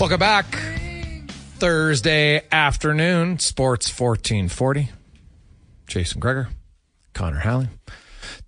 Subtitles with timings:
[0.00, 0.46] Welcome back.
[1.58, 4.90] Thursday afternoon, Sports 1440.
[5.86, 6.48] Jason Gregor,
[7.12, 7.68] Connor Halley,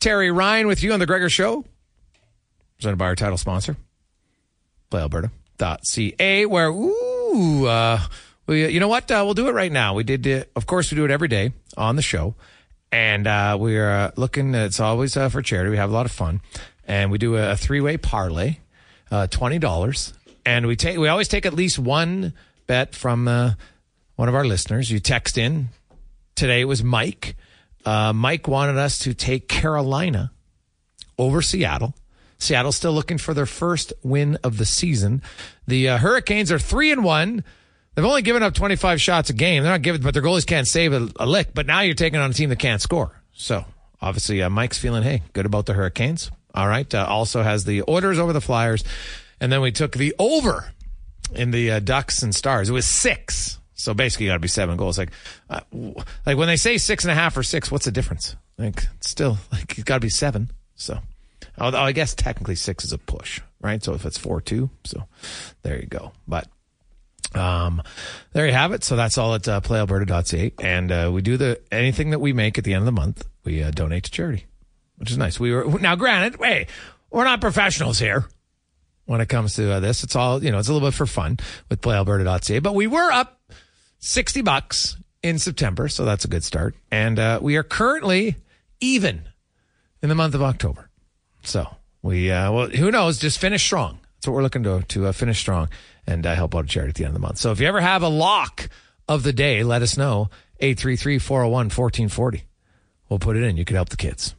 [0.00, 1.65] Terry Ryan with you on The Gregor Show.
[2.78, 3.76] Presented by our title sponsor,
[4.91, 8.00] PlayAlberta.ca, where, ooh, uh,
[8.47, 9.10] we, you know what?
[9.10, 9.94] Uh, we'll do it right now.
[9.94, 12.34] We did, uh, of course, we do it every day on the show.
[12.92, 15.71] And uh, we're uh, looking, it's always uh, for charity.
[15.71, 16.41] We have a lot of fun.
[16.87, 18.59] And we do a, a three way parlay,
[19.10, 20.12] uh, $20.
[20.47, 22.33] And we take, we always take at least one
[22.67, 23.55] bet from uh,
[24.15, 24.91] one of our listeners.
[24.91, 25.69] You text in.
[26.37, 27.37] Today it was Mike.
[27.84, 30.31] Uh, Mike wanted us to take Carolina
[31.19, 31.95] over Seattle.
[32.39, 35.23] Seattle's still looking for their first win of the season.
[35.67, 37.43] The uh, Hurricanes are three and one.
[37.95, 39.63] They've only given up 25 shots a game.
[39.63, 41.55] They're not giving, but their goalies can't save a, a lick.
[41.55, 43.11] But now you're taking on a team that can't score.
[43.33, 43.65] So
[44.03, 46.31] obviously, uh, Mike's feeling, hey, good about the Hurricanes.
[46.55, 46.93] All right.
[46.95, 48.84] Uh, also has the Oilers over the Flyers.
[49.41, 50.72] And then we took the over
[51.34, 52.69] in the uh, Ducks and Stars.
[52.69, 53.58] It was six.
[53.74, 54.98] So basically, you got to be seven goals.
[54.98, 55.10] Like,
[55.50, 55.60] uh,
[56.24, 58.36] like when they say six and a half or six, what's the difference?
[58.58, 60.50] Like, still like it's got to be seven.
[60.74, 60.98] So,
[61.58, 63.82] although I guess technically six is a push, right?
[63.82, 65.04] So if it's four two, so
[65.62, 66.12] there you go.
[66.26, 66.48] But
[67.34, 67.82] um,
[68.32, 68.82] there you have it.
[68.82, 70.53] So that's all at uh, playalberta.ca.
[70.58, 73.26] And uh, we do the anything that we make at the end of the month,
[73.44, 74.47] we uh, donate to charity,
[74.97, 75.38] which is nice.
[75.38, 76.66] We were now granted, hey,
[77.10, 78.26] we're not professionals here
[79.06, 80.05] when it comes to uh, this.
[80.05, 80.59] It's all you know.
[80.59, 83.41] It's a little bit for fun with playalberta.ca, but we were up
[83.99, 86.75] sixty bucks in September, so that's a good start.
[86.91, 88.37] And uh, we are currently
[88.81, 89.22] even
[90.03, 90.91] in the month of October.
[91.43, 91.66] So
[92.03, 93.19] we uh, well, who knows?
[93.19, 93.99] Just finish strong.
[94.16, 95.69] That's what we're looking to to uh, finish strong
[96.06, 97.39] and uh, help out a charity at the end of the month.
[97.39, 98.69] So if you ever have a lock
[99.09, 100.31] of the day, let us know.
[100.62, 102.43] 833-401-1440.
[103.09, 103.56] We'll put it in.
[103.56, 104.35] You could help the kids.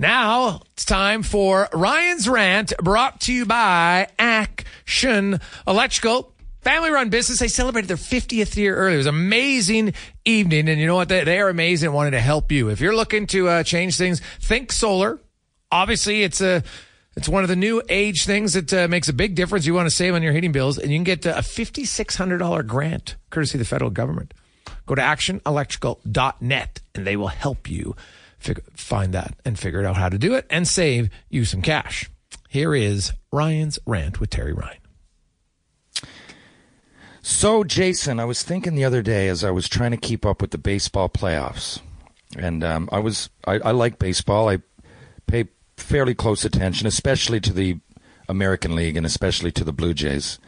[0.00, 6.32] Now it's time for Ryan's Rant brought to you by Action Electrical.
[6.62, 7.38] Family run business.
[7.38, 8.94] They celebrated their 50th year early.
[8.94, 9.92] It was an amazing
[10.24, 10.70] evening.
[10.70, 11.10] And you know what?
[11.10, 12.70] They, they are amazing and wanted to help you.
[12.70, 15.20] If you're looking to uh, change things, think solar.
[15.70, 16.62] Obviously, it's a,
[17.14, 19.66] it's one of the new age things that uh, makes a big difference.
[19.66, 22.66] You want to save on your heating bills, and you can get uh, a $5,600
[22.66, 24.32] grant courtesy of the federal government.
[24.86, 27.94] Go to actionelectrical.net and they will help you
[28.40, 32.10] figure, find that and figure out how to do it and save you some cash.
[32.48, 34.78] Here is Ryan's rant with Terry Ryan.
[37.22, 40.40] So, Jason, I was thinking the other day as I was trying to keep up
[40.40, 41.80] with the baseball playoffs,
[42.36, 44.48] and um, I was I, I like baseball.
[44.48, 44.58] I
[45.26, 47.78] pay fairly close attention, especially to the
[48.28, 50.38] American League and especially to the Blue Jays.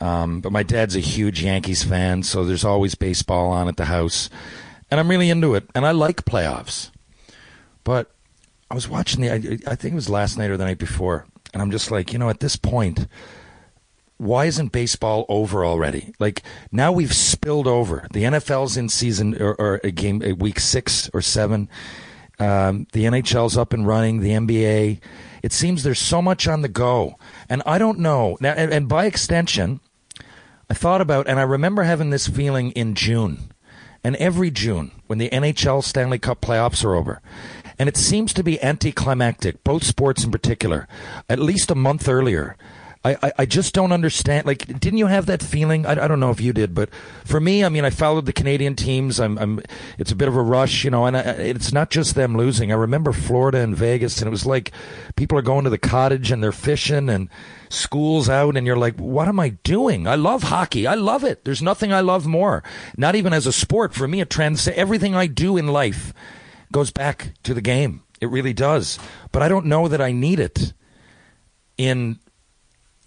[0.00, 3.86] Um, but my dad's a huge Yankees fan, so there's always baseball on at the
[3.86, 4.30] house,
[4.90, 5.68] and I'm really into it.
[5.74, 6.90] And I like playoffs.
[7.88, 8.10] But
[8.70, 9.36] I was watching the, I,
[9.72, 11.24] I think it was last night or the night before,
[11.54, 13.06] and I'm just like, you know, at this point,
[14.18, 16.12] why isn't baseball over already?
[16.18, 18.06] Like now we've spilled over.
[18.12, 21.70] The NFL's in season or, or a game a week six or seven.
[22.38, 24.20] Um, the NHL's up and running.
[24.20, 25.00] The NBA.
[25.42, 27.14] It seems there's so much on the go,
[27.48, 28.36] and I don't know.
[28.38, 29.80] Now, and, and by extension,
[30.68, 33.50] I thought about, and I remember having this feeling in June,
[34.04, 37.22] and every June when the NHL Stanley Cup playoffs are over,
[37.78, 40.88] and it seems to be anticlimactic, both sports in particular,
[41.28, 42.56] at least a month earlier.
[43.04, 44.46] I, I, I just don't understand.
[44.46, 45.86] Like, didn't you have that feeling?
[45.86, 46.90] I, I don't know if you did, but
[47.24, 49.20] for me, I mean, I followed the Canadian teams.
[49.20, 49.62] I'm, I'm
[49.98, 52.72] it's a bit of a rush, you know, and I, it's not just them losing.
[52.72, 54.72] I remember Florida and Vegas, and it was like
[55.14, 57.28] people are going to the cottage and they're fishing and
[57.68, 60.08] school's out, and you're like, what am I doing?
[60.08, 60.86] I love hockey.
[60.86, 61.44] I love it.
[61.44, 62.64] There's nothing I love more.
[62.96, 63.94] Not even as a sport.
[63.94, 66.12] For me, it trans everything I do in life
[66.72, 68.02] goes back to the game.
[68.20, 68.98] It really does.
[69.32, 70.72] But I don't know that I need it
[71.76, 72.18] in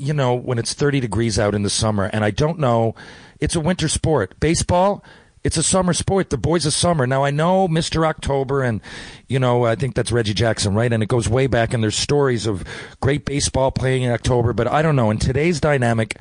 [0.02, 2.96] you know, when it's 30 degrees out in the summer, and I don't know,
[3.40, 4.40] it's a winter sport.
[4.40, 5.04] Baseball,
[5.44, 6.32] it's a summer sport.
[6.32, 7.06] The boys of summer.
[7.06, 8.06] Now I know Mr.
[8.06, 8.82] October, and
[9.28, 10.92] you know I think that's Reggie Jackson, right?
[10.92, 12.64] And it goes way back, and there's stories of
[13.00, 14.54] great baseball playing in October.
[14.54, 15.12] But I don't know.
[15.12, 16.18] In today's dynamic,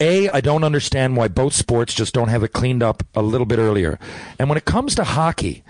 [0.00, 3.46] a I don't understand why both sports just don't have it cleaned up a little
[3.46, 4.00] bit earlier.
[4.38, 5.62] And when it comes to hockey,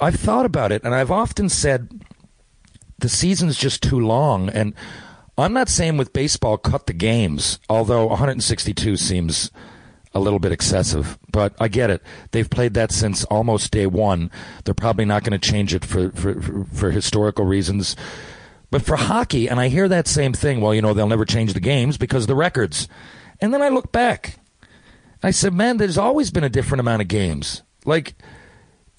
[0.00, 2.02] I've thought about it, and I've often said
[2.98, 4.74] the season's just too long, and
[5.36, 9.50] I'm not saying with baseball cut the games, although 162 seems
[10.12, 12.02] a little bit excessive, but I get it.
[12.32, 14.30] They've played that since almost day one.
[14.64, 17.94] They're probably not going to change it for, for, for, historical reasons.
[18.70, 21.52] But for hockey, and I hear that same thing, well, you know, they'll never change
[21.52, 22.88] the games because the records.
[23.40, 24.38] And then I look back.
[25.22, 27.62] I said, man, there's always been a different amount of games.
[27.84, 28.14] Like,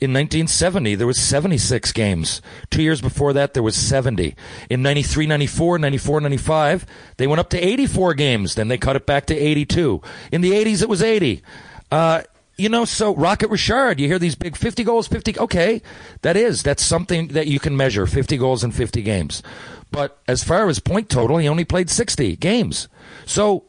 [0.02, 2.42] in 1970, there was 76 games.
[2.72, 4.36] Two years before that, there was 70.
[4.68, 6.86] In 93, 94, 94, 95,
[7.18, 8.56] they went up to 84 games.
[8.56, 10.02] Then they cut it back to 82.
[10.32, 11.44] In the 80s, it was 80.
[11.92, 12.24] Uh,
[12.58, 15.38] you know, so Rocket Richard, you hear these big 50 goals, 50.
[15.38, 15.84] Okay,
[16.24, 16.64] that is.
[16.64, 19.44] That's something that you can measure 50 goals in 50 games.
[19.92, 22.88] But as far as point total, he only played 60 games.
[23.28, 23.66] So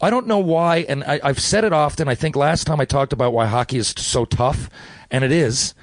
[0.00, 2.06] I don't know why, and I, have said it often.
[2.06, 4.70] I think last time I talked about why hockey is so tough
[5.14, 5.74] and it is.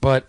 [0.00, 0.26] But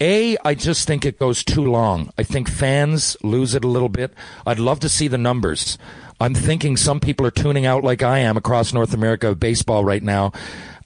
[0.00, 2.10] a, I just think it goes too long.
[2.16, 4.14] I think fans lose it a little bit.
[4.46, 5.76] I'd love to see the numbers.
[6.18, 9.84] I'm thinking some people are tuning out like I am across North America of baseball
[9.84, 10.32] right now.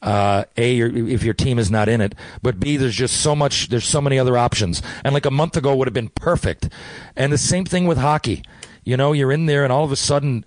[0.03, 3.69] Uh, a, if your team is not in it, but B, there's just so much,
[3.69, 4.83] there's so many other options.
[5.05, 6.69] And like a month ago would have been perfect.
[7.15, 8.43] And the same thing with hockey.
[8.83, 10.45] You know, you're in there and all of a sudden,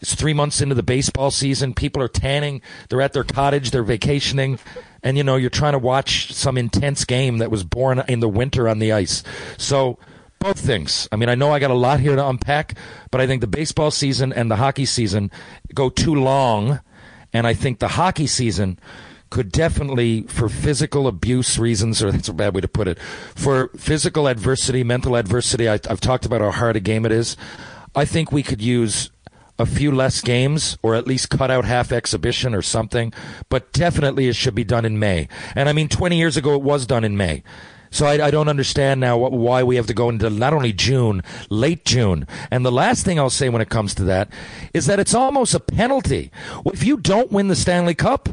[0.00, 1.74] it's three months into the baseball season.
[1.74, 2.60] People are tanning.
[2.88, 3.70] They're at their cottage.
[3.70, 4.58] They're vacationing
[5.06, 8.28] and you know you're trying to watch some intense game that was born in the
[8.28, 9.22] winter on the ice.
[9.56, 10.00] So
[10.40, 11.08] both things.
[11.12, 12.76] I mean, I know I got a lot here to unpack,
[13.12, 15.30] but I think the baseball season and the hockey season
[15.74, 16.80] go too long,
[17.32, 18.80] and I think the hockey season
[19.30, 23.68] could definitely, for physical abuse reasons, or that's a bad way to put it, for
[23.76, 25.68] physical adversity, mental adversity.
[25.68, 27.36] I, have talked about how hard a game it is.
[27.94, 29.10] I think we could use
[29.58, 33.12] a few less games or at least cut out half exhibition or something,
[33.48, 35.28] but definitely it should be done in May.
[35.54, 37.42] And I mean, 20 years ago it was done in May.
[37.90, 40.72] So I, I don't understand now what, why we have to go into not only
[40.72, 42.26] June, late June.
[42.50, 44.28] And the last thing I'll say when it comes to that
[44.74, 46.30] is that it's almost a penalty.
[46.66, 48.28] If you don't win the Stanley Cup,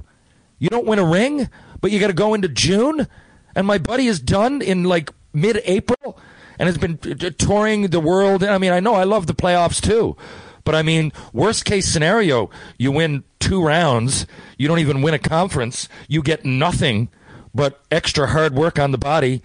[0.60, 1.50] you don't win a ring,
[1.82, 3.08] but you got to go into June,
[3.56, 6.18] and my buddy is done in like mid-April
[6.60, 6.98] and has been
[7.38, 8.44] touring the world.
[8.44, 10.16] I mean, I know I love the playoffs too,
[10.64, 14.26] but I mean, worst case scenario, you win two rounds,
[14.58, 17.10] you don't even win a conference, you get nothing
[17.54, 19.42] but extra hard work on the body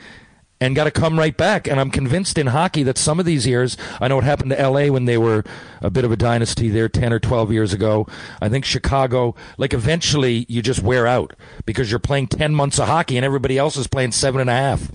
[0.61, 1.69] and got to come right back.
[1.69, 4.69] And I'm convinced in hockey that some of these years, I know what happened to
[4.69, 5.45] LA when they were
[5.81, 8.07] a bit of a dynasty there 10 or 12 years ago.
[8.41, 11.35] I think Chicago, like eventually you just wear out
[11.65, 14.55] because you're playing 10 months of hockey and everybody else is playing seven and a
[14.55, 14.91] half.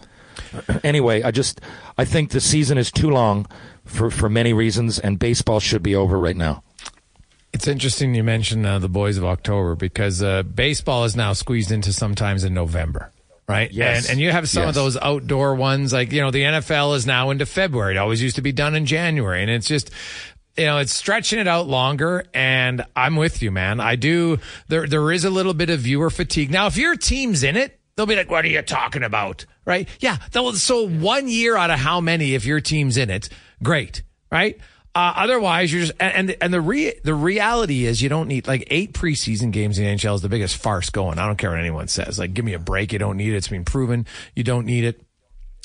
[0.84, 1.62] anyway, I just,
[1.98, 3.48] I think the season is too long
[3.86, 6.64] for, for many reasons, and baseball should be over right now.
[7.54, 11.72] It's interesting you mentioned uh, the boys of October because uh, baseball is now squeezed
[11.72, 13.12] into sometimes in November,
[13.48, 13.72] right?
[13.72, 14.06] Yes.
[14.06, 14.70] And, and you have some yes.
[14.70, 17.96] of those outdoor ones, like, you know, the NFL is now into February.
[17.96, 19.44] It always used to be done in January.
[19.44, 19.92] And it's just,
[20.58, 22.26] you know, it's stretching it out longer.
[22.34, 23.80] And I'm with you, man.
[23.80, 24.40] I do.
[24.68, 26.50] There, there is a little bit of viewer fatigue.
[26.50, 29.46] Now, if your team's in it, they'll be like, what are you talking about?
[29.66, 29.88] Right?
[30.00, 30.18] Yeah.
[30.32, 33.30] So one year out of how many, if your team's in it,
[33.62, 34.58] great, right?
[34.96, 38.68] Uh, otherwise, you're just and and the re, the reality is you don't need like
[38.68, 41.18] eight preseason games in the NHL is the biggest farce going.
[41.18, 42.20] I don't care what anyone says.
[42.20, 42.94] Like, give me a break.
[42.94, 43.38] You don't need it.
[43.38, 44.06] It's been proven.
[44.36, 45.02] You don't need it.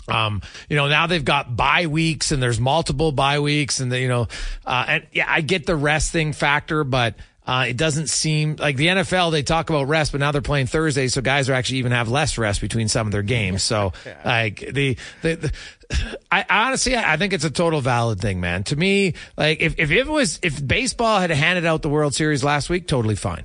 [0.08, 4.00] Um, you know, now they've got bye weeks and there's multiple bye weeks and the,
[4.00, 4.28] you know,
[4.64, 7.14] uh, and yeah, I get the rest thing factor, but
[7.48, 10.66] uh, it doesn't seem like the NFL, they talk about rest, but now they're playing
[10.66, 11.08] Thursday.
[11.08, 13.62] So guys are actually even have less rest between some of their games.
[13.62, 15.52] So like the, the, the
[16.30, 18.64] I honestly, I think it's a total valid thing, man.
[18.64, 22.44] To me, like if, if it was, if baseball had handed out the World Series
[22.44, 23.44] last week, totally fine.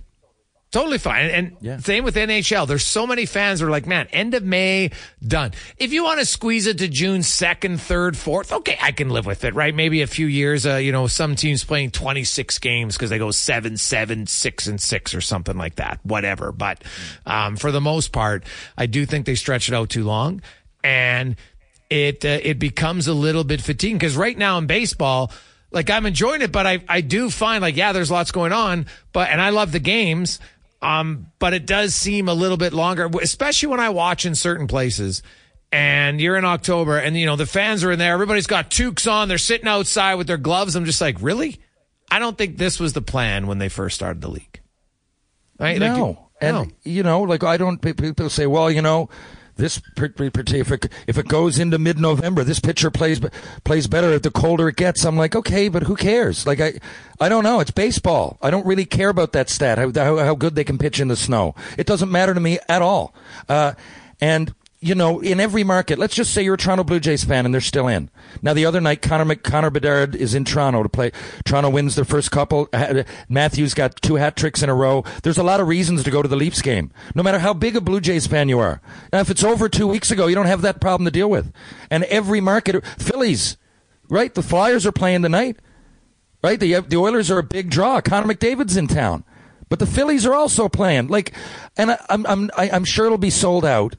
[0.74, 1.28] Totally fine.
[1.30, 1.78] And Yeah.
[1.78, 2.66] same with NHL.
[2.66, 4.90] There's so many fans who are like, man, end of May,
[5.26, 5.52] done.
[5.78, 9.28] If you want to squeeze it to June 2nd, 3rd, 4th, okay, I can live
[9.28, 9.74] with it, right?
[9.74, 13.30] Maybe a few years, uh, you know, some teams playing 26 games because they go
[13.30, 16.52] 7, 7, 6, and 6 or something like that, whatever.
[16.52, 16.84] But
[17.28, 18.44] um, for the most part,
[18.76, 20.42] I do think they stretch it out too long.
[20.84, 21.36] And
[21.92, 25.32] it, uh, it becomes a little bit fatiguing because right now in baseball,
[25.72, 28.88] like I'm enjoying it, but I, I do find like, yeah, there's lots going on,
[29.12, 30.40] but, and I love the games.
[30.84, 34.68] Um, but it does seem a little bit longer, especially when I watch in certain
[34.68, 35.24] places.
[35.72, 38.14] And you're in October, and you know the fans are in there.
[38.14, 39.28] Everybody's got toques on.
[39.28, 40.76] They're sitting outside with their gloves.
[40.76, 41.60] I'm just like, really?
[42.12, 44.62] I don't think this was the plan when they first started the league.
[45.60, 45.80] Right?
[45.80, 46.68] Like, No, and no.
[46.84, 47.82] you know, like I don't.
[47.82, 49.10] People say, well, you know,
[49.56, 53.20] this if it, if it goes into mid-November, this pitcher plays
[53.64, 55.06] plays better the colder it gets.
[55.06, 56.48] I'm like, okay, but who cares?
[56.48, 56.74] Like I,
[57.20, 57.60] I don't know.
[57.60, 58.38] It's baseball.
[58.42, 59.78] I don't really care about that stat.
[59.78, 61.56] How how, how good they can pitch in the snow.
[61.78, 63.14] It doesn't matter to me at all.
[63.48, 63.74] Uh,
[64.20, 64.54] and
[64.84, 67.54] you know, in every market, let's just say you're a Toronto Blue Jays fan and
[67.54, 68.10] they're still in.
[68.42, 71.12] Now, the other night, Connor, Connor Bedard is in Toronto to play.
[71.46, 72.70] Toronto wins their first couple.
[73.30, 75.04] Matthews got two hat tricks in a row.
[75.24, 77.76] There's a lot of reasons to go to the Leafs game, no matter how big
[77.76, 78.82] a Blue Jays fan you are.
[79.12, 81.52] Now, if it's over two weeks ago, you don't have that problem to deal with.
[81.90, 83.58] And every market, Phillies,
[84.10, 84.34] right?
[84.34, 85.58] The Flyers are playing tonight,
[86.44, 86.60] right?
[86.60, 88.02] The, the Oilers are a big draw.
[88.02, 89.24] Connor McDavid's in town.
[89.70, 91.08] But the Phillies are also playing.
[91.08, 91.34] Like,
[91.78, 93.96] and I, I'm, I'm, I, I'm sure it'll be sold out.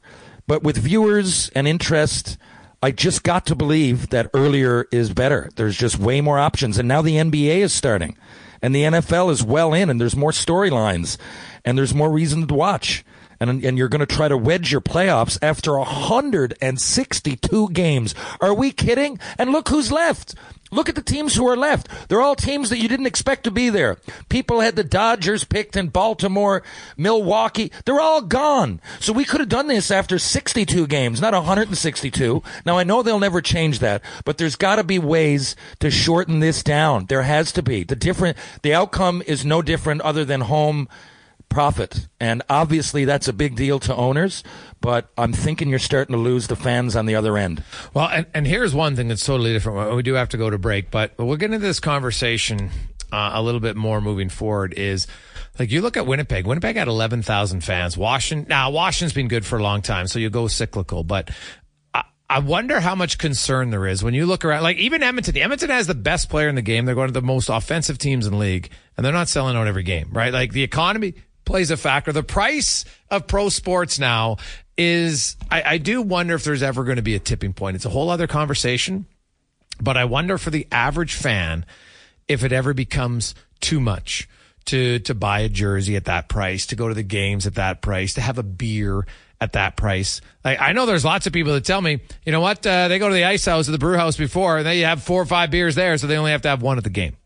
[0.46, 2.36] But with viewers and interest,
[2.82, 5.48] I just got to believe that earlier is better.
[5.56, 6.76] There's just way more options.
[6.76, 8.18] And now the NBA is starting.
[8.60, 11.18] And the NFL is well in, and there's more storylines,
[11.66, 13.04] and there's more reason to watch.
[13.40, 18.14] And, and you're going to try to wedge your playoffs after 162 games.
[18.40, 19.18] Are we kidding?
[19.38, 20.34] And look who's left.
[20.74, 21.88] Look at the teams who are left.
[22.08, 23.98] They're all teams that you didn't expect to be there.
[24.28, 26.64] People had the Dodgers picked in Baltimore,
[26.96, 27.70] Milwaukee.
[27.84, 28.80] They're all gone.
[28.98, 32.42] So we could have done this after 62 games, not 162.
[32.66, 36.40] Now I know they'll never change that, but there's got to be ways to shorten
[36.40, 37.06] this down.
[37.06, 37.84] There has to be.
[37.84, 40.88] The different the outcome is no different other than home
[41.54, 42.08] profit.
[42.18, 44.42] And obviously that's a big deal to owners,
[44.80, 47.62] but I'm thinking you're starting to lose the fans on the other end.
[47.94, 49.94] Well, and, and here's one thing that's totally different.
[49.94, 52.70] We do have to go to break, but we'll get into this conversation
[53.12, 54.74] uh, a little bit more moving forward.
[54.74, 55.06] Is
[55.58, 56.44] like you look at Winnipeg.
[56.46, 57.96] Winnipeg had 11,000 fans.
[57.96, 61.30] Washington now Washington's been good for a long time, so you go cyclical, but.
[61.94, 64.62] I- I wonder how much concern there is when you look around.
[64.62, 66.86] Like even Edmonton, Edmonton has the best player in the game.
[66.86, 69.66] They're one of the most offensive teams in the league, and they're not selling out
[69.66, 70.32] every game, right?
[70.32, 71.14] Like the economy
[71.44, 72.12] plays a factor.
[72.12, 74.36] The price of pro sports now
[74.76, 77.76] is, I, I do wonder if there's ever going to be a tipping point.
[77.76, 79.06] It's a whole other conversation,
[79.80, 81.64] but I wonder for the average fan
[82.28, 84.28] if it ever becomes too much
[84.66, 87.82] to to buy a jersey at that price, to go to the games at that
[87.82, 89.06] price, to have a beer
[89.40, 90.20] at that price.
[90.42, 92.98] Like I know there's lots of people that tell me, you know what, uh, they
[92.98, 95.26] go to the ice house or the brew house before, and they have four or
[95.26, 97.16] five beers there, so they only have to have one at the game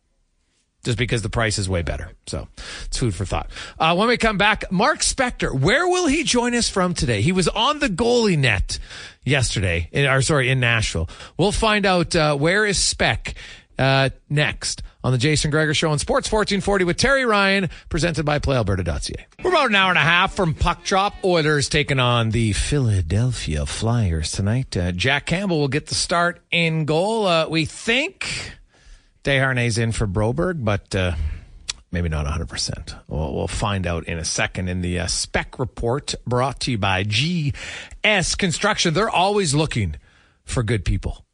[0.85, 2.13] just because the price is way better.
[2.27, 2.49] So
[2.87, 3.51] it's food for thought.
[3.79, 7.21] Uh, when we come back, Mark Spector, where will he join us from today?
[7.21, 8.79] He was on the goalie net
[9.25, 11.09] yesterday, in, or sorry, in Nashville.
[11.37, 13.35] We'll find out uh, where is Spec
[13.79, 18.39] uh, next on the Jason Gregor Show on Sports 1440 with Terry Ryan, presented by
[18.39, 19.27] PlayAlberta.ca.
[19.43, 21.15] We're about an hour and a half from Puck Drop.
[21.25, 24.77] Oilers taking on the Philadelphia Flyers tonight.
[24.77, 27.27] Uh, Jack Campbell will get the start in goal.
[27.27, 28.58] Uh, we think
[29.25, 31.15] Desharnais in for Broberg, but uh,
[31.91, 32.95] maybe not 100%.
[33.09, 36.79] We'll, we'll find out in a second in the uh, spec report brought to you
[36.79, 38.95] by GS Construction.
[38.95, 39.97] They're always looking
[40.45, 41.25] for good people.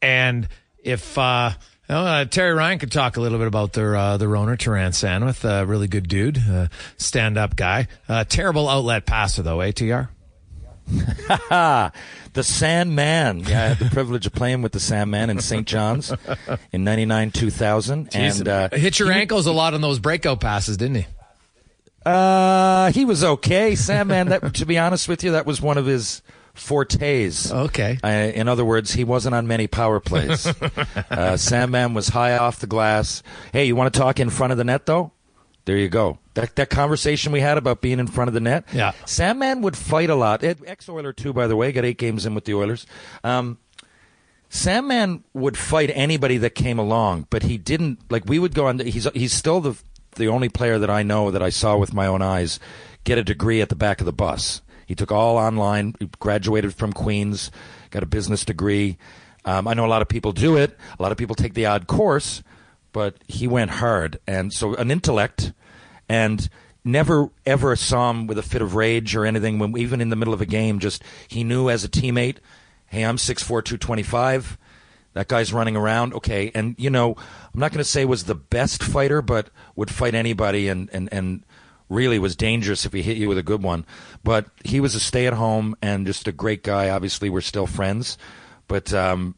[0.00, 0.48] And
[0.82, 1.52] if uh,
[1.88, 4.92] know, uh, Terry Ryan could talk a little bit about their uh, their owner, Terran
[4.92, 6.40] Sandwith, a really good dude,
[6.96, 7.88] stand up guy.
[8.08, 10.08] Uh, terrible outlet passer though, ATR.
[12.34, 13.40] The Sandman.
[13.40, 15.66] Yeah, I had the privilege of playing with the Sandman in St.
[15.66, 16.12] John's
[16.72, 18.14] in 99 2000.
[18.14, 21.06] And uh, hit your ankles a lot on those breakout passes, didn't he?
[22.06, 23.74] uh, he was okay.
[23.74, 26.22] Sandman, that, to be honest with you, that was one of his
[26.54, 27.50] fortes.
[27.52, 27.98] Okay.
[28.04, 30.46] Uh, in other words, he wasn't on many power plays.
[31.10, 33.22] uh, Sandman was high off the glass.
[33.52, 35.12] Hey, you want to talk in front of the net, though?
[35.68, 36.18] There you go.
[36.32, 38.64] That that conversation we had about being in front of the net.
[38.72, 38.92] Yeah.
[39.04, 40.42] Sandman would fight a lot.
[40.42, 41.72] Ex Oiler too, by the way.
[41.72, 42.86] Got eight games in with the Oilers.
[43.22, 43.58] Um,
[44.48, 48.24] Sandman would fight anybody that came along, but he didn't like.
[48.24, 48.78] We would go on.
[48.78, 49.78] He's he's still the
[50.16, 52.58] the only player that I know that I saw with my own eyes
[53.04, 54.62] get a degree at the back of the bus.
[54.86, 55.96] He took all online.
[56.18, 57.50] Graduated from Queens,
[57.90, 58.96] got a business degree.
[59.44, 60.78] Um, I know a lot of people do it.
[60.98, 62.42] A lot of people take the odd course,
[62.92, 65.52] but he went hard, and so an intellect,
[66.08, 66.48] and
[66.84, 69.58] never ever saw him with a fit of rage or anything.
[69.58, 72.38] When even in the middle of a game, just he knew as a teammate,
[72.86, 74.58] hey, I'm six four two twenty five.
[75.14, 76.50] That guy's running around, okay.
[76.54, 77.16] And you know,
[77.52, 81.08] I'm not going to say was the best fighter, but would fight anybody, and and
[81.12, 81.44] and
[81.88, 83.86] really was dangerous if he hit you with a good one.
[84.22, 86.90] But he was a stay at home and just a great guy.
[86.90, 88.18] Obviously, we're still friends,
[88.66, 89.34] but um,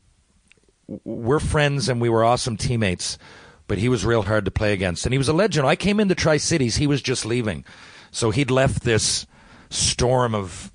[1.04, 3.18] we're friends and we were awesome teammates.
[3.66, 5.64] But he was real hard to play against, and he was a legend.
[5.64, 7.64] I came into Tri Cities; he was just leaving,
[8.11, 9.26] so he'd left this
[9.68, 10.73] storm of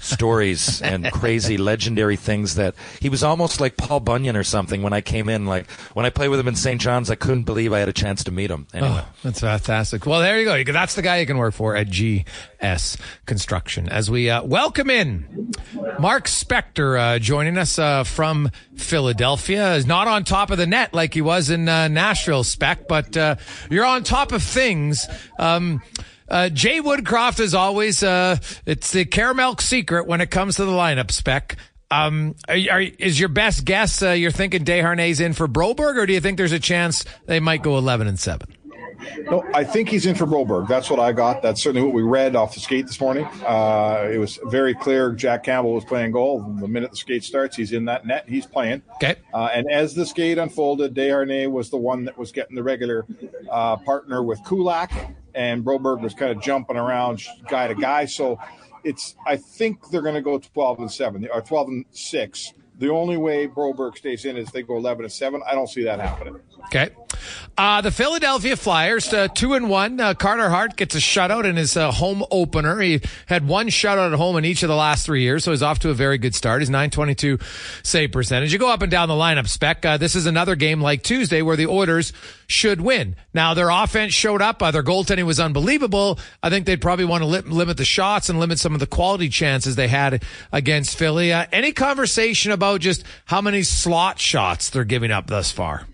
[0.00, 4.92] stories and crazy legendary things that he was almost like Paul Bunyan or something when
[4.92, 5.46] I came in.
[5.46, 6.80] Like when I played with him in St.
[6.80, 8.66] John's, I couldn't believe I had a chance to meet him.
[8.72, 9.02] Anyway.
[9.02, 10.06] Oh, that's fantastic.
[10.06, 10.72] Well, there you go.
[10.72, 12.96] That's the guy you can work for at GS
[13.26, 13.88] Construction.
[13.88, 15.52] As we uh, welcome in
[15.98, 19.74] Mark Spector uh, joining us uh, from Philadelphia.
[19.74, 23.16] Is not on top of the net like he was in uh, Nashville, Spec, but
[23.16, 23.36] uh,
[23.70, 25.06] you're on top of things.
[25.38, 25.82] Um,
[26.28, 30.72] uh, Jay Woodcroft, is always, uh, it's the caramel secret when it comes to the
[30.72, 31.56] lineup spec.
[31.90, 36.06] Um, are, are, is your best guess uh, you're thinking Desharnais in for Broberg, or
[36.06, 38.48] do you think there's a chance they might go 11 and 7?
[39.18, 40.68] No, I think he's in for Broberg.
[40.68, 41.42] That's what I got.
[41.42, 43.24] That's certainly what we read off the skate this morning.
[43.46, 46.40] Uh, it was very clear Jack Campbell was playing goal.
[46.40, 48.24] The minute the skate starts, he's in that net.
[48.28, 48.82] He's playing.
[48.96, 49.16] Okay.
[49.32, 53.06] Uh, and as the skate unfolded, Desharnais was the one that was getting the regular
[53.50, 54.92] uh, partner with Kulak,
[55.34, 58.06] and Broberg was kind of jumping around guy to guy.
[58.06, 58.38] So
[58.82, 62.52] it's I think they're going to go 12 and 7 or 12 and 6.
[62.78, 65.42] The only way Broberg stays in is they go 11 and 7.
[65.46, 66.40] I don't see that happening.
[66.66, 66.90] Okay.
[67.56, 70.00] Uh, the Philadelphia Flyers, uh, two and one.
[70.00, 72.80] Uh, Carter Hart gets a shutout in his uh, home opener.
[72.80, 75.62] He had one shutout at home in each of the last three years, so he's
[75.62, 76.62] off to a very good start.
[76.62, 77.38] His 922
[77.84, 78.52] save percentage.
[78.52, 79.86] You go up and down the lineup spec.
[79.86, 82.12] Uh, this is another game like Tuesday where the Oilers
[82.48, 83.14] should win.
[83.32, 84.60] Now, their offense showed up.
[84.60, 86.18] Uh, their goaltending was unbelievable.
[86.42, 88.86] I think they'd probably want to li- limit the shots and limit some of the
[88.86, 91.32] quality chances they had against Philly.
[91.32, 95.86] any conversation about just how many slot shots they're giving up thus far?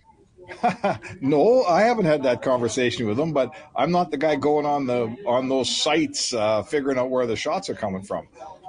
[1.20, 4.86] no, I haven't had that conversation with them, but I'm not the guy going on
[4.86, 8.28] the on those sites uh, figuring out where the shots are coming from.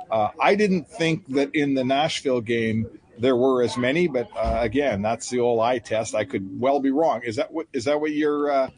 [0.09, 2.87] Uh, I didn't think that in the Nashville game
[3.21, 6.15] there were as many, but uh, again, that's the old eye test.
[6.15, 7.21] I could well be wrong.
[7.23, 8.69] Is that what is that what your uh,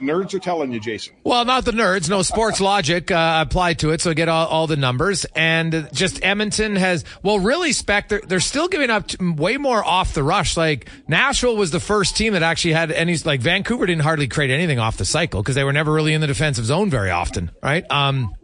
[0.00, 1.14] nerds are telling you, Jason?
[1.22, 2.08] Well, not the nerds.
[2.08, 5.26] No sports logic uh, applied to it, so get all, all, the numbers.
[5.36, 8.08] And just Edmonton has well, really, spec.
[8.08, 10.56] They're, they're still giving up way more off the rush.
[10.56, 13.16] Like Nashville was the first team that actually had any.
[13.18, 16.20] Like Vancouver didn't hardly create anything off the cycle because they were never really in
[16.20, 17.84] the defensive zone very often, right?
[17.90, 18.34] Um,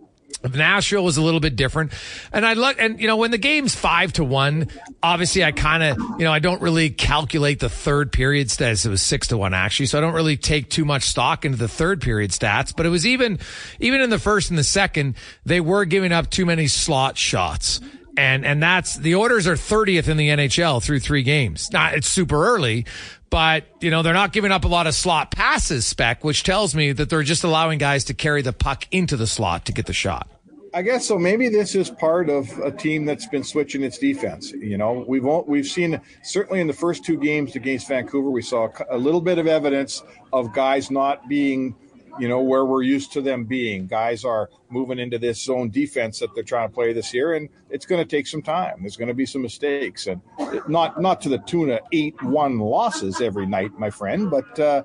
[0.55, 1.93] Nashville was a little bit different.
[2.33, 4.69] And I look, and you know, when the game's five to one,
[5.03, 8.87] obviously I kind of, you know, I don't really calculate the third period stats.
[8.87, 9.87] It was six to one actually.
[9.87, 12.91] So I don't really take too much stock into the third period stats, but it
[12.91, 13.39] was even,
[13.81, 17.81] even in the first and the second, they were giving up too many slot shots.
[18.19, 21.71] And, and that's, the Oilers are 30th in the NHL through three games.
[21.71, 22.87] Now, it's super early,
[23.31, 26.75] but you know they're not giving up a lot of slot passes spec which tells
[26.75, 29.87] me that they're just allowing guys to carry the puck into the slot to get
[29.87, 30.29] the shot
[30.77, 31.19] I guess so.
[31.19, 34.53] Maybe this is part of a team that's been switching its defense.
[34.53, 38.69] You know, we've we've seen certainly in the first two games against Vancouver, we saw
[38.91, 40.03] a little bit of evidence
[40.35, 41.75] of guys not being,
[42.19, 43.87] you know, where we're used to them being.
[43.87, 47.49] Guys are moving into this zone defense that they're trying to play this year, and
[47.71, 48.75] it's going to take some time.
[48.81, 50.21] There's going to be some mistakes, and
[50.69, 54.61] not not to the tune of eight one losses every night, my friend, but.
[54.61, 54.83] Uh,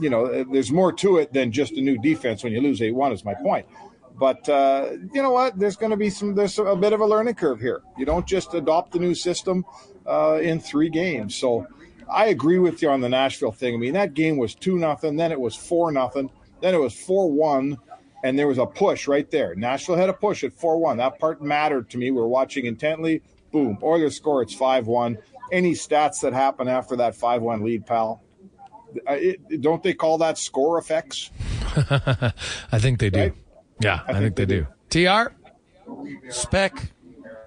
[0.00, 2.92] you know, there's more to it than just a new defense when you lose 8
[2.92, 3.66] 1, is my point.
[4.18, 5.58] But uh, you know what?
[5.58, 6.34] There's going to be some.
[6.34, 7.82] There's a bit of a learning curve here.
[7.96, 9.64] You don't just adopt the new system
[10.06, 11.36] uh, in three games.
[11.36, 11.66] So
[12.10, 13.74] I agree with you on the Nashville thing.
[13.74, 15.16] I mean, that game was two nothing.
[15.16, 16.30] Then it was four nothing.
[16.60, 17.78] Then it was four one,
[18.24, 19.54] and there was a push right there.
[19.54, 20.96] Nashville had a push at four one.
[20.96, 22.10] That part mattered to me.
[22.10, 23.22] We are watching intently.
[23.52, 23.78] Boom.
[23.82, 24.42] Oilers score.
[24.42, 25.18] It's five one.
[25.52, 28.22] Any stats that happen after that five one lead, pal?
[29.06, 31.30] It, don't they call that score effects?
[31.76, 33.20] I think they do.
[33.20, 33.34] Right?
[33.80, 34.66] Yeah, I, I think, think, they, do.
[34.88, 35.06] do.
[35.06, 35.32] TR?
[36.30, 36.92] Spec,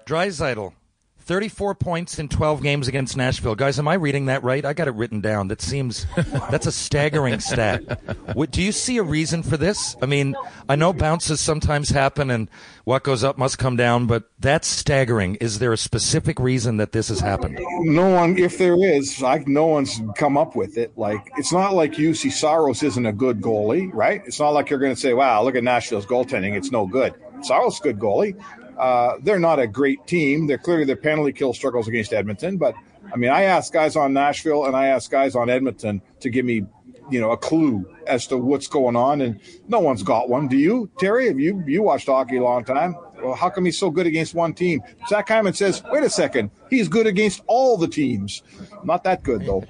[0.06, 0.72] Draisaitl,
[1.22, 3.54] 34 points in 12 games against Nashville.
[3.54, 4.64] Guys, am I reading that right?
[4.64, 5.48] I got it written down.
[5.48, 6.06] That seems
[6.50, 8.00] that's a staggering stat.
[8.34, 9.96] What, do you see a reason for this?
[10.02, 10.34] I mean,
[10.68, 12.48] I know bounces sometimes happen and
[12.84, 15.36] what goes up must come down, but that's staggering.
[15.36, 17.60] Is there a specific reason that this has happened?
[17.82, 20.92] No one, if there is, like no one's come up with it.
[20.96, 24.22] Like it's not like Juuse Saros isn't a good goalie, right?
[24.26, 27.14] It's not like you're going to say, "Wow, look at Nashville's goaltending; it's no good."
[27.42, 28.40] Saros good goalie.
[28.78, 30.46] Uh, they're not a great team.
[30.46, 32.74] They're clearly their penalty kill struggles against Edmonton, but
[33.12, 36.44] I mean, I asked guys on Nashville and I asked guys on Edmonton to give
[36.44, 36.64] me,
[37.10, 40.48] you know, a clue as to what's going on, and no one's got one.
[40.48, 41.28] Do you, Terry?
[41.28, 42.96] Have you you watched hockey a long time?
[43.22, 44.82] Well, how come he's so good against one team?
[45.08, 48.42] Zach Hyman says, wait a second, he's good against all the teams.
[48.84, 49.64] Not that good though.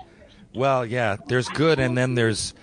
[0.54, 2.54] Well, yeah, there's good, and then there's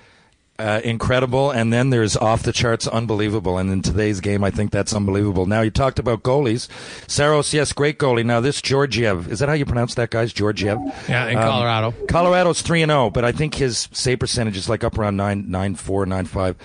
[0.60, 3.58] uh, incredible, and then there's off the charts unbelievable.
[3.58, 5.46] And in today's game, I think that's unbelievable.
[5.46, 6.68] Now, you talked about goalies.
[7.10, 8.26] Saros, yes, great goalie.
[8.26, 10.34] Now, this Georgiev, is that how you pronounce that, guys?
[10.34, 10.78] Georgiev?
[11.08, 11.92] Yeah, in um, Colorado.
[12.08, 15.50] Colorado's 3 and 0, but I think his save percentage is like up around 9,
[15.50, 16.56] 9 4, 9 5.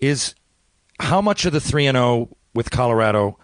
[0.00, 0.34] Is
[1.00, 3.38] how much of the 3 and 0 with Colorado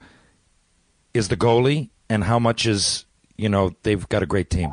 [1.13, 3.05] is the goalie, and how much is,
[3.37, 4.73] you know, they've got a great team?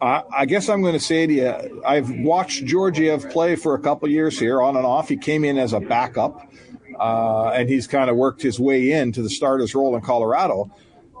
[0.00, 3.80] I, I guess I'm going to say to you, I've watched Georgiev play for a
[3.80, 5.08] couple years here, on and off.
[5.08, 6.50] He came in as a backup,
[6.98, 10.70] uh, and he's kind of worked his way into the starter's role in Colorado.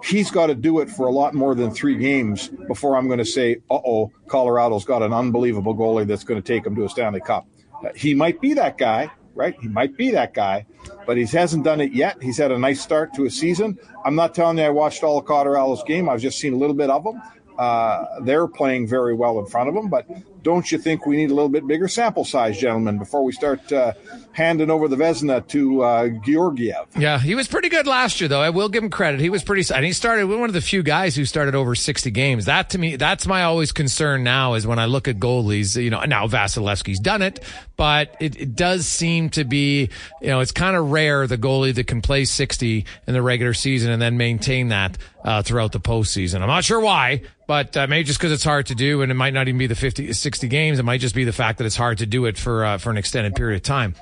[0.04, 3.18] He's got to do it for a lot more than three games before I'm going
[3.18, 6.84] to say, "Uh oh, Colorado's got an unbelievable goalie that's going to take him to
[6.84, 7.48] a Stanley Cup."
[7.84, 9.56] Uh, he might be that guy, right?
[9.60, 10.66] He might be that guy,
[11.04, 12.22] but he hasn't done it yet.
[12.22, 13.76] He's had a nice start to a season.
[14.04, 16.08] I'm not telling you I watched all of Colorado's game.
[16.08, 17.20] I've just seen a little bit of them.
[17.58, 20.06] Uh, they're playing very well in front of them, but
[20.42, 23.72] don't you think we need a little bit bigger sample size, gentlemen, before we start
[23.72, 23.92] uh,
[24.32, 26.86] handing over the Vezina to uh, Georgiev?
[26.96, 28.40] Yeah, he was pretty good last year, though.
[28.40, 29.20] I will give him credit.
[29.20, 32.10] He was pretty, and he started one of the few guys who started over 60
[32.10, 32.44] games.
[32.44, 35.90] That to me, that's my always concern now is when I look at goalies, you
[35.90, 37.40] know, now Vasilevskiy's done it,
[37.76, 41.74] but it, it does seem to be, you know, it's kind of rare the goalie
[41.74, 45.80] that can play 60 in the regular season and then maintain that uh, throughout the
[45.80, 46.40] postseason.
[46.40, 49.14] I'm not sure why, but uh, maybe just because it's hard to do, and it
[49.14, 50.78] might not even be the 50, 60 games.
[50.78, 52.90] It might just be the fact that it's hard to do it for uh, for
[52.90, 53.94] an extended period of time.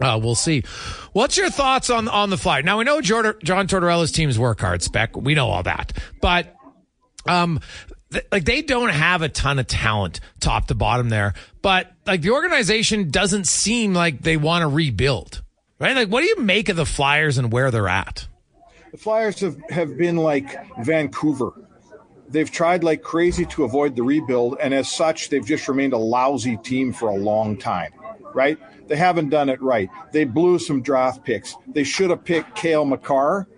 [0.00, 0.62] Uh, we'll see.
[1.12, 2.64] What's your thoughts on on the flight?
[2.64, 5.16] Now we know John Tortorella's teams work hard, spec.
[5.16, 6.54] We know all that, but
[7.26, 7.58] um,
[8.12, 11.34] th- like they don't have a ton of talent top to bottom there.
[11.62, 15.42] But like the organization doesn't seem like they want to rebuild,
[15.80, 15.96] right?
[15.96, 18.28] Like, what do you make of the Flyers and where they're at?
[18.92, 21.65] The Flyers have, have been like Vancouver.
[22.28, 25.98] They've tried like crazy to avoid the rebuild, and as such, they've just remained a
[25.98, 27.92] lousy team for a long time,
[28.34, 28.58] right?
[28.88, 29.88] They haven't done it right.
[30.12, 31.54] They blew some draft picks.
[31.66, 33.48] They should have picked Cale Makar.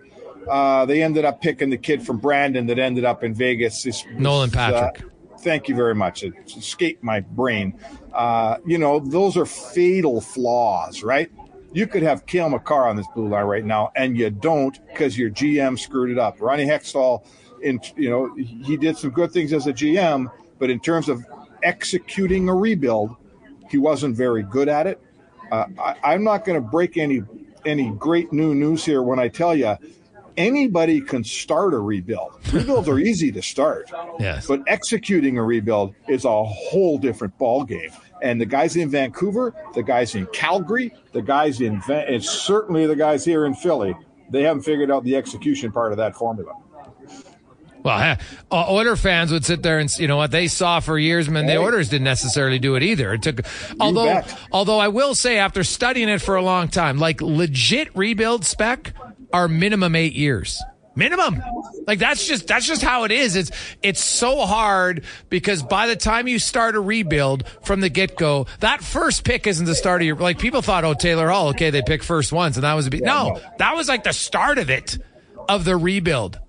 [0.49, 3.83] Uh, they ended up picking the kid from Brandon that ended up in Vegas.
[3.83, 5.03] This, Nolan Patrick.
[5.03, 6.23] Uh, thank you very much.
[6.23, 7.79] It escaped my brain.
[8.13, 11.31] Uh, you know, those are fatal flaws, right?
[11.71, 15.17] You could have Cale Makar on this blue line right now, and you don't because
[15.17, 16.41] your GM screwed it up.
[16.41, 17.23] Ronnie Hextall,
[17.61, 21.25] in you know, he did some good things as a GM, but in terms of
[21.63, 23.15] executing a rebuild,
[23.69, 25.01] he wasn't very good at it.
[25.51, 25.65] Uh,
[26.03, 27.23] I, am not going to break any
[27.65, 29.77] any great new news here when I tell you
[30.37, 32.31] anybody can start a rebuild.
[32.53, 34.47] Rebuilds are easy to start, yes.
[34.47, 37.91] but executing a rebuild is a whole different ball game.
[38.21, 42.95] And the guys in Vancouver, the guys in Calgary, the guys in, and certainly the
[42.95, 43.95] guys here in Philly,
[44.29, 46.53] they haven't figured out the execution part of that formula.
[47.83, 48.17] Well,
[48.51, 51.45] uh, Oiler fans would sit there and you know what they saw for years, man.
[51.45, 53.13] The Oilers didn't necessarily do it either.
[53.13, 53.41] It took,
[53.79, 58.45] although, although I will say after studying it for a long time, like legit rebuild
[58.45, 58.93] spec
[59.31, 60.61] are minimum eight years
[60.99, 61.41] minimum.
[61.87, 63.35] Like that's just that's just how it is.
[63.35, 68.15] It's it's so hard because by the time you start a rebuild from the get
[68.15, 71.49] go, that first pick isn't the start of your like people thought, oh Taylor Hall,
[71.49, 74.59] okay, they picked first once, and that was a no, that was like the start
[74.59, 74.99] of it
[75.47, 76.39] of the rebuild.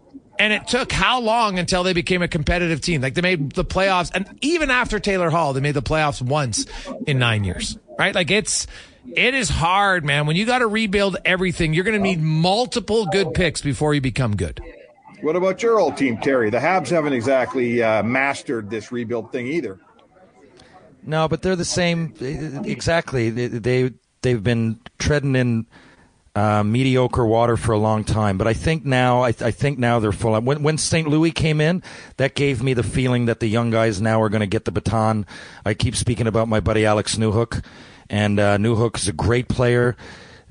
[0.41, 3.03] And it took how long until they became a competitive team?
[3.03, 6.65] Like they made the playoffs, and even after Taylor Hall, they made the playoffs once
[7.07, 8.15] in nine years, right?
[8.15, 8.67] Like it's
[9.15, 10.27] it is hard, man.
[10.27, 14.01] When you got to rebuild everything, you're going to need multiple good picks before you
[14.01, 14.63] become good.
[15.21, 16.49] What about your old team, Terry?
[16.49, 19.79] The Habs haven't exactly uh, mastered this rebuild thing either.
[21.03, 22.15] No, but they're the same.
[22.21, 23.29] Exactly.
[23.29, 23.91] They,
[24.23, 25.67] they have been treading in
[26.35, 28.39] uh, mediocre water for a long time.
[28.39, 30.41] But I think now, I, I think now they're full.
[30.41, 31.09] When when St.
[31.09, 31.83] Louis came in,
[32.17, 34.73] that gave me the feeling that the young guys now are going to get the
[34.73, 35.27] baton.
[35.65, 37.65] I keep speaking about my buddy Alex Newhook
[38.11, 39.97] and uh, Newhook is a great player.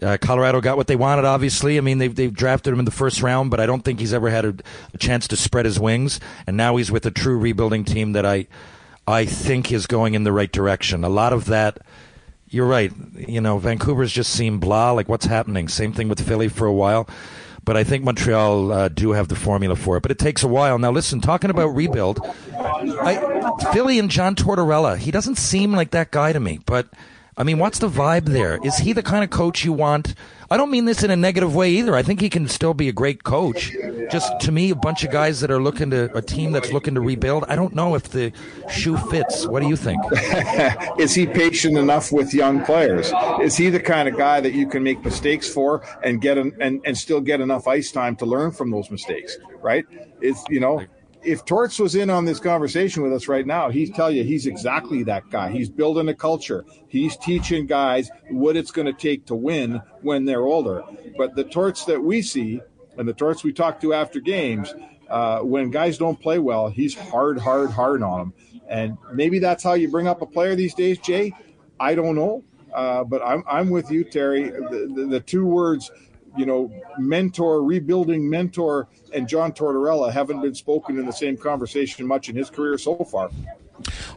[0.01, 1.77] Uh, Colorado got what they wanted, obviously.
[1.77, 4.13] I mean, they've, they've drafted him in the first round, but I don't think he's
[4.13, 4.55] ever had a,
[4.93, 6.21] a chance to spread his wings.
[6.47, 8.47] And now he's with a true rebuilding team that I,
[9.05, 11.03] I think is going in the right direction.
[11.03, 11.79] A lot of that,
[12.49, 12.91] you're right.
[13.15, 15.67] You know, Vancouver's just seemed blah, like what's happening.
[15.67, 17.07] Same thing with Philly for a while.
[17.63, 20.01] But I think Montreal uh, do have the formula for it.
[20.01, 20.79] But it takes a while.
[20.79, 22.19] Now, listen, talking about rebuild,
[22.57, 26.59] I, Philly and John Tortorella, he doesn't seem like that guy to me.
[26.65, 26.87] But,
[27.39, 28.59] I mean, what's the vibe there?
[28.63, 30.13] Is he the kind of coach you want?
[30.51, 31.95] I don't mean this in a negative way either.
[31.95, 33.71] I think he can still be a great coach.
[34.11, 36.95] Just to me, a bunch of guys that are looking to, a team that's looking
[36.95, 38.33] to rebuild, I don't know if the
[38.69, 39.47] shoe fits.
[39.47, 40.01] What do you think?
[40.99, 43.13] is he patient enough with young players?
[43.41, 46.57] Is he the kind of guy that you can make mistakes for and get an,
[46.59, 49.37] and, and still get enough ice time to learn from those mistakes?
[49.61, 49.85] Right?
[50.19, 50.83] It's, you know,
[51.23, 54.45] if Torts was in on this conversation with us right now, he'd tell you he's
[54.45, 55.49] exactly that guy.
[55.51, 56.65] He's building a culture.
[56.87, 60.83] He's teaching guys what it's going to take to win when they're older.
[61.17, 62.61] But the Torts that we see
[62.97, 64.73] and the Torts we talk to after games,
[65.09, 68.33] uh, when guys don't play well, he's hard, hard, hard on them.
[68.67, 71.33] And maybe that's how you bring up a player these days, Jay.
[71.79, 72.43] I don't know.
[72.73, 74.43] Uh, but I'm, I'm with you, Terry.
[74.43, 75.89] The, the, the two words
[76.37, 82.05] you know, mentor, rebuilding mentor, and John Tortorella haven't been spoken in the same conversation
[82.05, 83.29] much in his career so far.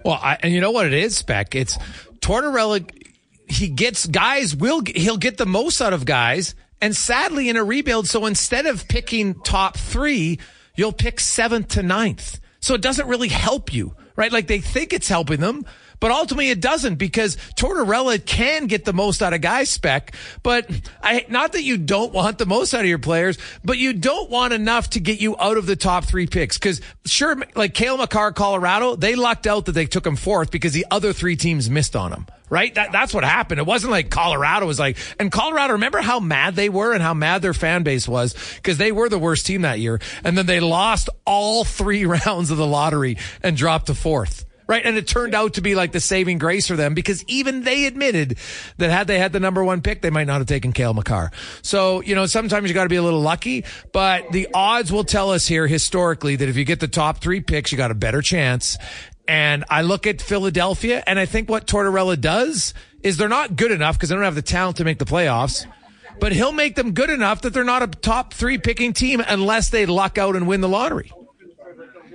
[0.04, 1.54] Well, I, and you know what it is, Spec?
[1.54, 1.78] It's
[2.20, 2.88] Tortorella.
[3.48, 4.56] He gets guys.
[4.56, 8.66] Will he'll get the most out of guys, and sadly, in a rebuild, so instead
[8.66, 10.38] of picking top three,
[10.74, 12.40] you'll pick seventh to ninth.
[12.60, 14.32] So it doesn't really help you, right?
[14.32, 15.64] Like they think it's helping them,
[16.02, 20.68] but ultimately it doesn't because Tortorella can get the most out of guys spec, but
[21.00, 24.28] I, not that you don't want the most out of your players, but you don't
[24.28, 26.58] want enough to get you out of the top three picks.
[26.58, 30.72] Cause sure, like Cale Makar, Colorado, they lucked out that they took him fourth because
[30.72, 32.74] the other three teams missed on him right?
[32.74, 33.60] That, that's what happened.
[33.60, 37.14] It wasn't like Colorado was like, and Colorado, remember how mad they were and how
[37.14, 40.02] mad their fan base was because they were the worst team that year.
[40.22, 44.84] And then they lost all three rounds of the lottery and dropped to fourth right?
[44.84, 47.86] And it turned out to be like the saving grace for them because even they
[47.86, 48.38] admitted
[48.78, 51.30] that had they had the number one pick, they might not have taken Cale Makar.
[51.62, 55.04] So, you know, sometimes you got to be a little lucky, but the odds will
[55.04, 57.94] tell us here historically that if you get the top three picks, you got a
[57.94, 58.78] better chance.
[59.28, 63.70] And I look at Philadelphia and I think what Tortorella does is they're not good
[63.70, 65.66] enough because they don't have the talent to make the playoffs
[66.20, 69.70] but he'll make them good enough that they're not a top three picking team unless
[69.70, 71.10] they luck out and win the lottery.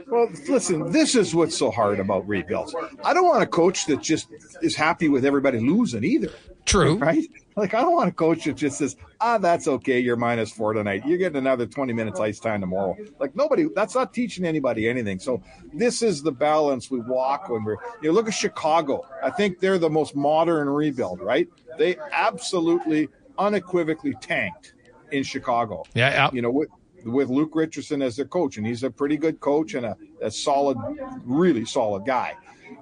[0.08, 2.74] Well, listen, this is what's so hard about rebuilds.
[3.04, 4.28] I don't want a coach that just
[4.62, 6.32] is happy with everybody losing either.
[6.66, 6.98] True.
[6.98, 7.26] Right?
[7.56, 10.00] Like, I don't want a coach that just says, ah, that's okay.
[10.00, 11.06] You're minus four tonight.
[11.06, 12.96] You're getting another 20 minutes ice time tomorrow.
[13.20, 15.20] Like, nobody, that's not teaching anybody anything.
[15.20, 15.42] So,
[15.74, 19.06] this is the balance we walk when we're, you know, look at Chicago.
[19.24, 21.48] I think they're the most modern rebuild, right?
[21.78, 24.74] They absolutely, unequivocally tanked
[25.12, 25.84] in Chicago.
[25.94, 26.12] Yeah.
[26.12, 26.30] yeah.
[26.34, 26.70] You know, with,
[27.06, 30.32] with Luke Richardson as their coach, and he's a pretty good coach and a, a
[30.32, 30.78] solid,
[31.24, 32.36] really solid guy.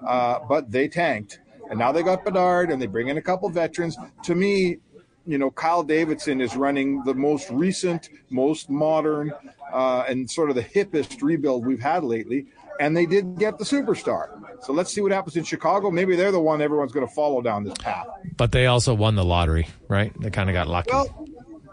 [0.05, 3.49] Uh, but they tanked, and now they got Bedard, and they bring in a couple
[3.49, 3.97] veterans.
[4.23, 4.77] To me,
[5.25, 9.33] you know, Kyle Davidson is running the most recent, most modern,
[9.73, 12.47] uh, and sort of the hippest rebuild we've had lately.
[12.79, 14.41] And they did get the superstar.
[14.61, 15.89] So let's see what happens in Chicago.
[15.91, 18.05] Maybe they're the one everyone's going to follow down this path.
[18.35, 20.13] But they also won the lottery, right?
[20.19, 20.91] They kind of got lucky.
[20.91, 21.27] Well,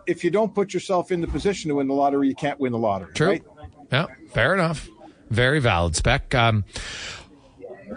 [0.07, 2.73] if you don't put yourself in the position to win the lottery, you can't win
[2.73, 3.13] the lottery.
[3.15, 3.29] True.
[3.29, 3.43] Right?
[3.91, 4.89] Yeah, fair enough.
[5.31, 6.35] Very valid, Spec.
[6.35, 6.65] Um,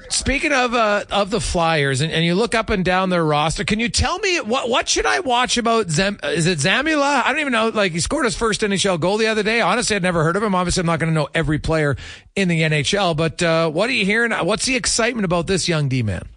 [0.09, 3.63] Speaking of uh, of the Flyers, and, and, you look up and down their roster,
[3.63, 6.19] can you tell me what what should I watch about Zem?
[6.23, 7.23] Is it Zamula?
[7.23, 7.69] I don't even know.
[7.69, 9.61] Like he scored his first NHL goal the other day.
[9.61, 10.53] Honestly, I'd never heard of him.
[10.53, 11.95] Obviously, I'm not going to know every player
[12.35, 13.15] in the NHL.
[13.15, 14.31] But uh, what are you hearing?
[14.31, 16.27] What's the excitement about this young D man?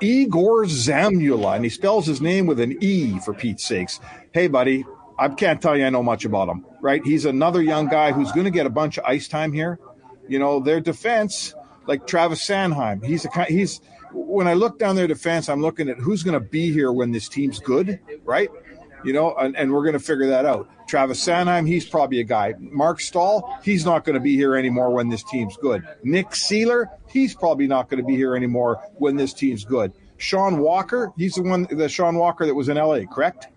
[0.00, 4.00] Egor Zamula, and he spells his name with an E for Pete's sakes.
[4.32, 4.84] Hey, buddy,
[5.18, 7.04] I can't tell you I know much about him, right?
[7.04, 9.78] He's another young guy who's going to get a bunch of ice time here.
[10.28, 11.54] You know, their defense,
[11.86, 13.80] like Travis Sanheim, he's a he's
[14.12, 17.12] when I look down their defense, I'm looking at who's going to be here when
[17.12, 18.48] this team's good, right?
[19.04, 20.68] You know, and, and we're going to figure that out.
[20.88, 22.54] Travis Sanheim, he's probably a guy.
[22.58, 25.86] Marc Staal, he's not going to be here anymore when this team's good.
[26.02, 29.92] Nick Seeler, he's probably not going to be here anymore when this team's good.
[30.16, 33.48] Sean Walker, he's the one, the Sean Walker that was in LA, correct?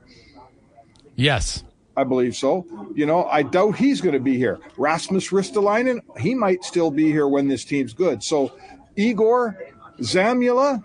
[1.16, 1.64] Yes.
[1.98, 2.66] I believe so.
[2.96, 4.60] You know, I doubt he's going to be here.
[4.78, 8.24] Rasmus Ristolainen, he might still be here when this team's good.
[8.24, 8.54] So,
[8.96, 9.58] Egor
[10.00, 10.82] Zamula,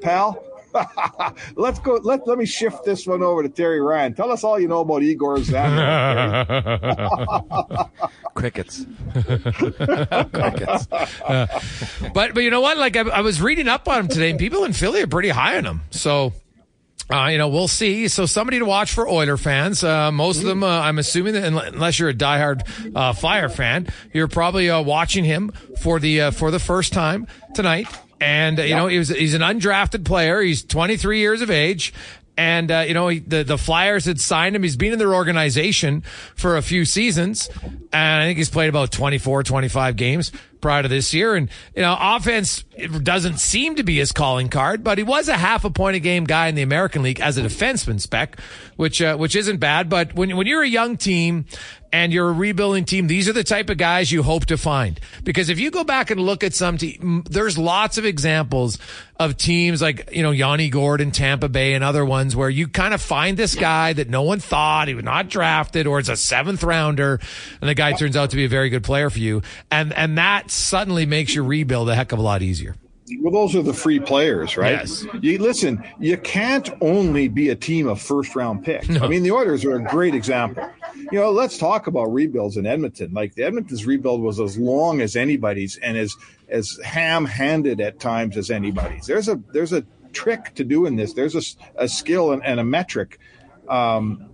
[0.00, 0.42] pal,
[1.56, 2.00] let's go.
[2.02, 4.14] Let let me shift this one over to Terry Ryan.
[4.14, 6.44] Tell us all you know about Egor Zamula.
[8.34, 8.84] Crickets.
[10.32, 10.86] Crickets.
[10.92, 11.46] Uh,
[12.12, 12.76] but but you know what?
[12.76, 15.30] Like I, I was reading up on him today, and people in Philly are pretty
[15.30, 15.82] high on him.
[15.90, 16.32] So
[17.10, 18.08] Uh, you know, we'll see.
[18.08, 19.84] So somebody to watch for Oiler fans.
[19.84, 22.62] Uh, most of them, uh, I'm assuming that unless you're a diehard
[22.96, 27.26] uh, Flyer fan, you're probably uh, watching him for the uh, for the first time
[27.54, 27.86] tonight.
[28.20, 30.40] And you know, he was, he's an undrafted player.
[30.40, 31.92] He's 23 years of age.
[32.38, 34.62] And, uh, you know, he, the, the Flyers had signed him.
[34.62, 36.02] He's been in their organization
[36.34, 37.48] for a few seasons.
[37.92, 41.34] And I think he's played about 24, 25 games prior to this year.
[41.34, 42.64] And, you know, offense
[43.02, 46.00] doesn't seem to be his calling card, but he was a half a point a
[46.00, 48.40] game guy in the American League as a defenseman spec,
[48.76, 49.88] which, uh, which isn't bad.
[49.88, 51.46] But when, when you're a young team
[51.92, 55.00] and you're a rebuilding team, these are the type of guys you hope to find.
[55.24, 58.78] Because if you go back and look at some team, there's lots of examples
[59.18, 62.92] of teams like, you know, Yanni Gourde, Tampa Bay and other ones where you kind
[62.94, 66.16] of find this guy that no one thought he was not drafted or it's a
[66.16, 67.20] seventh rounder
[67.60, 69.42] and the guy turns out to be a very good player for you.
[69.70, 72.76] And, and that suddenly makes your rebuild a heck of a lot easier.
[73.20, 74.72] Well, those are the free players, right?
[74.72, 75.06] Yes.
[75.20, 75.84] You listen.
[76.00, 78.88] You can't only be a team of first round picks.
[78.88, 79.00] No.
[79.04, 80.68] I mean, the Oilers are a great example.
[81.12, 83.12] You know, let's talk about rebuilds in Edmonton.
[83.12, 86.16] Like the Edmonton's rebuild was as long as anybody's and as
[86.48, 89.06] as ham handed at times as anybody's.
[89.06, 91.12] There's a there's a trick to doing this.
[91.12, 93.20] There's a, a skill and, and a metric.
[93.68, 94.28] Um,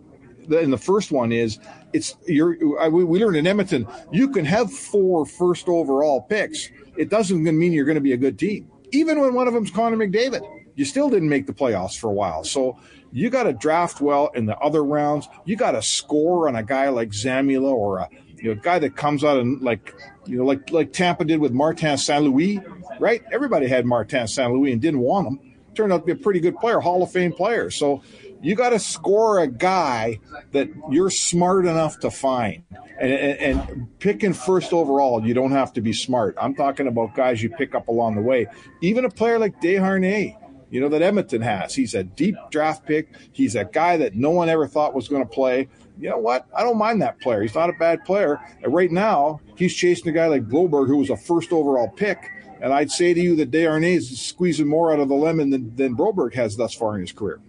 [0.51, 1.59] and the first one is
[1.93, 2.57] it's you're
[2.91, 6.71] we learned in Edmonton you can have four first overall picks.
[7.03, 8.71] It doesn't mean you're going to be a good team.
[8.93, 12.13] Even when one of them's Connor McDavid, you still didn't make the playoffs for a
[12.13, 12.45] while.
[12.45, 12.79] So
[13.11, 15.29] you got to draft well in the other rounds.
[15.45, 18.97] You got to score on a guy like Zamula or a you know guy that
[18.97, 22.23] comes out and like you know like like Tampa did with Martin St.
[22.23, 22.61] Louis,
[23.01, 23.25] right?
[23.33, 24.53] Everybody had Martin St.
[24.53, 25.41] Louis and didn't want him.
[25.75, 27.69] Turned out to be a pretty good player, Hall of Fame player.
[27.71, 28.03] So
[28.43, 30.19] you got to score a guy
[30.51, 32.65] that you're smart enough to find.
[33.01, 36.37] And, and, and, picking first overall, you don't have to be smart.
[36.41, 38.47] I'm talking about guys you pick up along the way.
[38.81, 40.37] Even a player like Desharnais,
[40.71, 41.75] you know, that Edmonton has.
[41.75, 43.09] He's a deep draft pick.
[43.33, 45.69] He's a guy that no one ever thought was going to play.
[45.99, 46.47] You know what?
[46.57, 47.43] I don't mind that player.
[47.43, 48.41] He's not a bad player.
[48.63, 52.31] And right now, he's chasing a guy like Broberg, who was a first overall pick.
[52.61, 55.75] And I'd say to you that Desharnais is squeezing more out of the lemon than,
[55.77, 57.41] than Broberg has thus far in his career.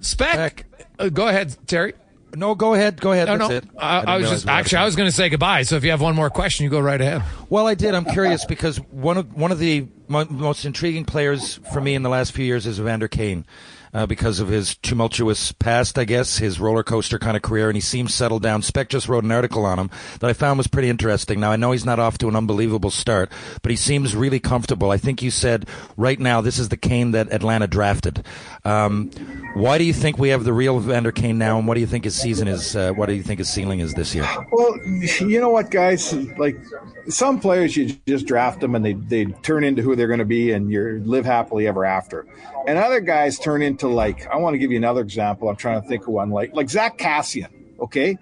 [0.00, 0.34] Spec.
[0.34, 0.66] Spec.
[0.98, 1.94] Uh, go ahead, Terry.
[2.34, 3.00] No, go ahead.
[3.00, 3.26] Go ahead.
[3.28, 3.56] No, That's no.
[3.56, 3.64] it.
[3.78, 5.62] I, I, didn't was just we had actually I was going to say goodbye.
[5.62, 7.22] So if you have one more question, you go right ahead.
[7.48, 7.94] Well, I did.
[7.94, 12.02] I'm curious because one of one of the mo- most intriguing players for me in
[12.02, 13.44] the last few years is Evander Kane.
[13.92, 17.76] Uh, because of his tumultuous past, I guess, his roller coaster kind of career, and
[17.76, 18.62] he seems settled down.
[18.62, 21.40] Spec just wrote an article on him that I found was pretty interesting.
[21.40, 24.92] Now, I know he's not off to an unbelievable start, but he seems really comfortable.
[24.92, 28.24] I think you said right now this is the Kane that Atlanta drafted.
[28.64, 29.10] Um,
[29.54, 31.86] why do you think we have the real Evander Kane now, and what do you
[31.88, 32.76] think his season is?
[32.76, 34.28] Uh, what do you think his ceiling is this year?
[34.52, 36.12] Well, you know what, guys?
[36.38, 36.60] Like
[37.08, 40.24] some players, you just draft them and they, they turn into who they're going to
[40.24, 42.24] be, and you live happily ever after.
[42.68, 45.48] And other guys turn into like I want to give you another example.
[45.48, 47.48] I'm trying to think of one like like Zack Kassian.
[47.80, 48.18] Okay,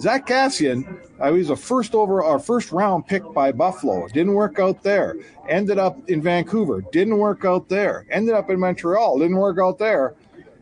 [0.00, 1.00] Zack Kassian.
[1.24, 4.06] He was a first over our first round pick by Buffalo.
[4.08, 5.16] Didn't work out there.
[5.48, 6.82] Ended up in Vancouver.
[6.92, 8.06] Didn't work out there.
[8.10, 9.18] Ended up in Montreal.
[9.18, 10.14] Didn't work out there.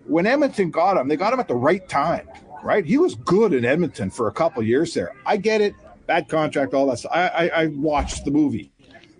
[0.06, 2.28] When Edmonton got him, they got him at the right time.
[2.62, 5.12] Right, he was good in Edmonton for a couple years there.
[5.26, 5.74] I get it.
[6.06, 7.12] Bad contract, all that stuff.
[7.14, 8.72] I, I, I watched the movie.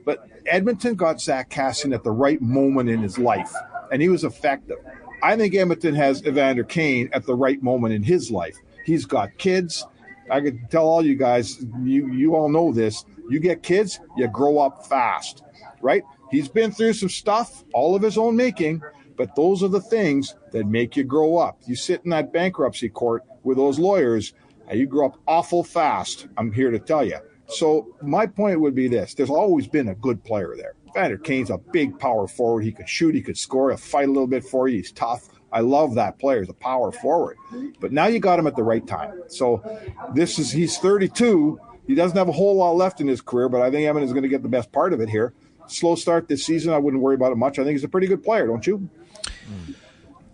[0.07, 3.53] But Edmonton got Zack Kassian at the right moment in his life,
[3.93, 4.79] and he was effective.
[5.25, 8.59] I think Edmonton has Evander Kane at the right moment in his life.
[8.85, 9.87] He's got kids.
[10.31, 13.07] I could tell all you guys, you you all know this.
[13.31, 15.43] You get kids, you grow up fast,
[15.81, 16.03] right?
[16.31, 18.83] He's been through some stuff, all of his own making,
[19.17, 21.59] but those are the things that make you grow up.
[21.67, 24.35] You sit in that bankruptcy court with those lawyers,
[24.69, 26.27] and you grow up awful fast.
[26.37, 27.17] I'm here to tell you.
[27.47, 30.75] So my point would be this: there's always been a good player there.
[30.95, 32.63] Vander Kane's a big power forward.
[32.63, 33.15] He could shoot.
[33.15, 33.71] He could score.
[33.71, 34.77] He'll fight a little bit for you.
[34.79, 35.29] He's tough.
[35.53, 36.41] I love that player.
[36.41, 37.37] He's a power forward.
[37.81, 39.23] But now you got him at the right time.
[39.29, 39.63] So
[40.15, 41.61] this is he's 32.
[41.87, 44.13] He doesn't have a whole lot left in his career, but I think Evan is
[44.13, 45.35] going to get the best part of it here.
[45.67, 46.73] Slow start this season.
[46.73, 47.59] I wouldn't worry about it much.
[47.59, 48.89] I think he's a pretty good player, don't you?
[49.47, 49.73] Hmm.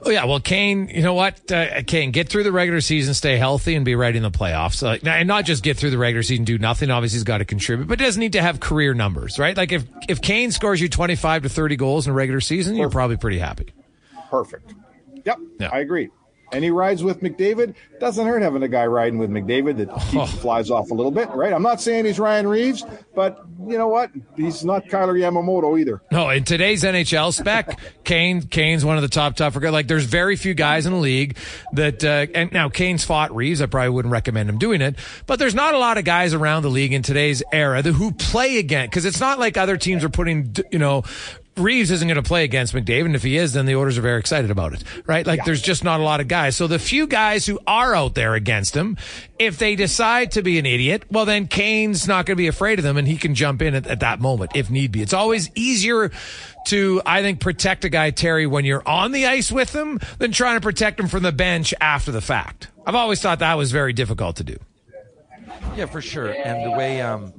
[0.02, 1.50] Oh yeah, well, Kane, you know what?
[1.52, 4.82] Uh, Kane, get through the regular season, stay healthy, and be ready in the playoffs.
[4.82, 6.90] Like, and not just get through the regular season, do nothing.
[6.90, 9.56] Obviously, he's got to contribute, but doesn't need to have career numbers, right?
[9.56, 12.76] Like if if Kane scores you twenty five to thirty goals in a regular season,
[12.76, 13.72] you're probably pretty happy.
[14.30, 14.72] Perfect.
[15.26, 15.68] Yep, Yeah.
[15.70, 16.08] I agree.
[16.52, 17.74] And he rides with McDavid.
[18.00, 21.12] Doesn't hurt having a guy riding with McDavid that keeps the flies off a little
[21.12, 21.52] bit, right?
[21.52, 22.84] I'm not saying he's Ryan Reaves,
[23.14, 24.10] but you know what?
[24.36, 26.02] He's not Kailer Yamamoto either.
[26.10, 29.72] No, in today's NHL spec, Kane Kane's one of the top tougher guys.
[29.72, 31.36] Like there's very few guys in the league
[31.72, 33.60] that uh, and now Kane's fought Reaves.
[33.60, 34.96] I probably wouldn't recommend him doing it,
[35.26, 38.12] but there's not a lot of guys around the league in today's era that, who
[38.12, 41.02] play again because it's not like other teams are putting you know
[41.60, 43.06] Reaves isn't going to play against McDavid.
[43.06, 45.26] And if he is, then the Oilers are very excited about it, right?
[45.26, 46.56] Like there's just not a lot of guys.
[46.56, 48.96] So the few guys who are out there against him,
[49.38, 52.78] if they decide to be an idiot, well, then Kane's not going to be afraid
[52.78, 55.02] of them and he can jump in at, at that moment if need be.
[55.02, 56.10] It's always easier
[56.66, 60.32] to, I think, protect a guy, Terry, when you're on the ice with him than
[60.32, 62.68] trying to protect him from the bench after the fact.
[62.86, 64.56] I've always thought that was very difficult to do.
[65.76, 66.28] Yeah, for sure.
[66.28, 67.32] And the way um,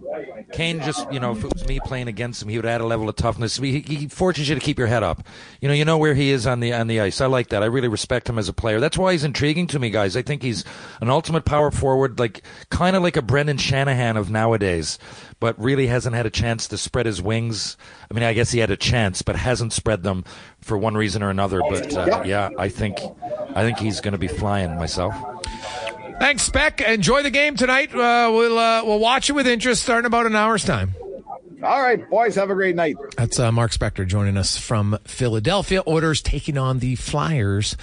[0.51, 2.85] Kane just, you know, if it was me playing against him, he would add a
[2.85, 3.57] level of toughness.
[3.57, 5.23] He, he forces you to keep your head up.
[5.59, 7.21] You know, you know where he is on the on the ice.
[7.21, 7.63] I like that.
[7.63, 8.79] I really respect him as a player.
[8.79, 10.15] That's why he's intriguing to me, guys.
[10.15, 10.63] I think he's
[11.01, 14.97] an ultimate power forward, like kind of like a Brendan Shanahan of nowadays,
[15.39, 17.77] but really hasn't had a chance to spread his wings.
[18.09, 20.23] I mean, I guess he had a chance, but hasn't spread them
[20.61, 21.61] for one reason or another.
[21.61, 22.99] But uh, yeah, I think
[23.55, 25.13] I think he's going to be flying myself.
[26.21, 26.81] Thanks, Spec.
[26.81, 27.89] Enjoy the game tonight.
[27.89, 30.93] Uh, we'll uh, we'll watch it with interest starting about an hour's time.
[31.63, 32.95] All right, boys, have a great night.
[33.17, 35.81] That's uh, Mark Spector joining us from Philadelphia.
[35.87, 37.75] Oilers taking on the Flyers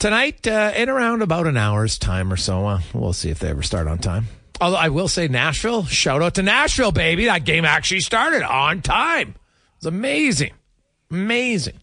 [0.00, 2.66] tonight uh, in around about an hour's time or so.
[2.66, 4.26] Uh, we'll see if they ever start on time.
[4.60, 7.26] Although I will say Nashville, shout out to Nashville, baby.
[7.26, 9.36] That game actually started on time.
[9.76, 10.50] It's amazing.
[11.12, 11.76] Amazing.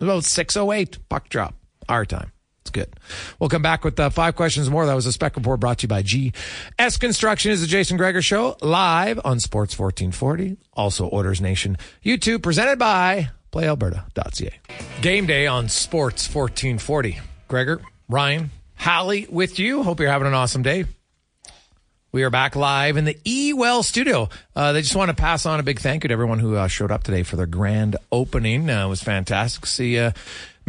[0.00, 1.54] It was About 6.08 puck drop,
[1.86, 2.32] our time.
[2.70, 2.94] It's good.
[3.40, 4.86] We'll come back with uh, five questions more.
[4.86, 8.22] That was a spec report brought to you by GS Construction is the Jason Gregor
[8.22, 10.56] Show live on Sports 1440.
[10.74, 14.52] Also Oilers Nation YouTube presented by PlayAlberta.ca.
[15.02, 17.18] Game day on Sports 1440.
[17.48, 19.82] Gregor, Ryan, Halley with you.
[19.82, 20.84] Hope you're having an awesome day.
[22.12, 24.28] We are back live in the E Well studio.
[24.56, 26.66] Uh, they just want to pass on a big thank you to everyone who uh,
[26.66, 28.68] showed up today for their grand opening.
[28.68, 29.64] Uh, it was fantastic.
[29.66, 30.10] See uh,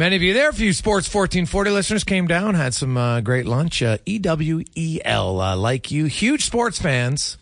[0.02, 0.48] many of you there.
[0.48, 3.84] A few Sports 1440 listeners came down, had some uh, great lunch.
[3.84, 7.38] Uh, EWEL, uh, like you, huge sports fans.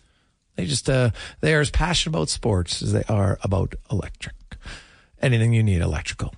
[0.57, 1.11] They just they
[1.55, 4.35] are as passionate about sports as they are about electric.
[5.19, 6.35] Anything you need electrical.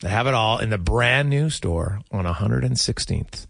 [0.00, 3.46] They have it all in the brand new store on 116th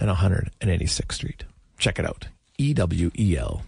[0.00, 1.44] and 186th Street.
[1.78, 2.26] Check it out
[2.58, 3.62] ewel.ca.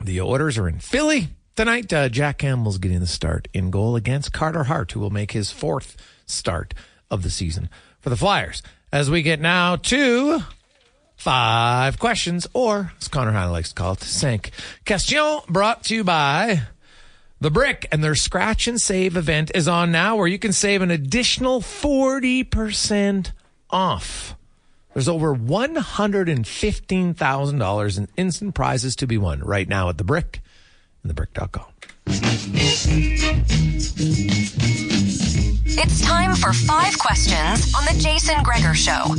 [0.00, 1.28] The Oilers are in Philly
[1.58, 1.92] tonight.
[1.92, 5.50] Uh, Jack Campbell's getting the start in goal against Carter Hart, who will make his
[5.50, 6.72] fourth start
[7.10, 8.62] of the season for the Flyers.
[8.92, 10.44] As we get now to
[11.16, 14.52] five questions, or as Connor Hanna likes to call it, cinq
[14.86, 16.60] question, brought to you by
[17.40, 20.80] the Brick, and their scratch and save event is on now, where you can save
[20.80, 23.32] an additional forty percent
[23.68, 24.36] off.
[24.94, 30.40] There's over $115,000 in instant prizes to be won right now at The Brick
[31.02, 31.66] and thebrick.com.
[35.80, 39.14] It's time for five questions on The Jason Gregor Show.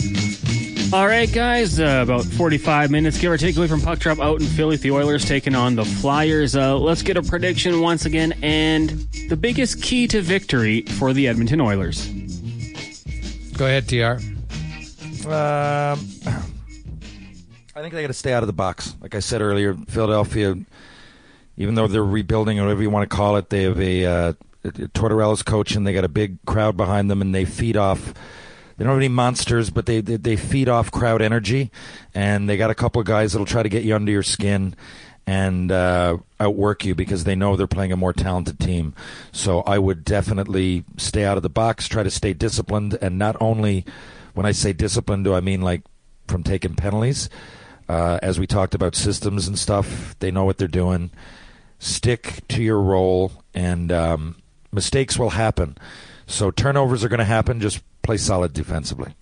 [0.91, 4.41] All right, guys, uh, about 45 minutes, give or take, away from Puck Drop out
[4.41, 4.75] in Philly.
[4.75, 6.55] The Oilers taking on the Flyers.
[6.55, 8.89] Uh, let's get a prediction once again and
[9.29, 12.07] the biggest key to victory for the Edmonton Oilers.
[13.55, 14.19] Go ahead, TR.
[15.27, 15.99] Um,
[17.75, 18.95] I think they got to stay out of the box.
[18.99, 20.55] Like I said earlier, Philadelphia,
[21.59, 24.33] even though they're rebuilding or whatever you want to call it, they have a uh,
[24.93, 28.13] Tortorella's coach and they got a big crowd behind them, and they feed off.
[28.77, 31.69] They don't have any monsters, but they, they, they feed off crowd energy,
[32.15, 34.73] and they got a couple of guys that'll try to get you under your skin
[35.27, 38.95] and uh, outwork you because they know they're playing a more talented team.
[39.33, 43.35] So I would definitely stay out of the box, try to stay disciplined, and not
[43.41, 43.83] only
[44.33, 45.81] when I say disciplined, do I mean like
[46.27, 47.29] from taking penalties?
[47.89, 51.11] Uh, as we talked about systems and stuff, they know what they're doing.
[51.79, 54.35] Stick to your role, and um,
[54.71, 55.77] mistakes will happen.
[56.27, 57.59] So turnovers are going to happen.
[57.59, 59.13] Just play solid defensively.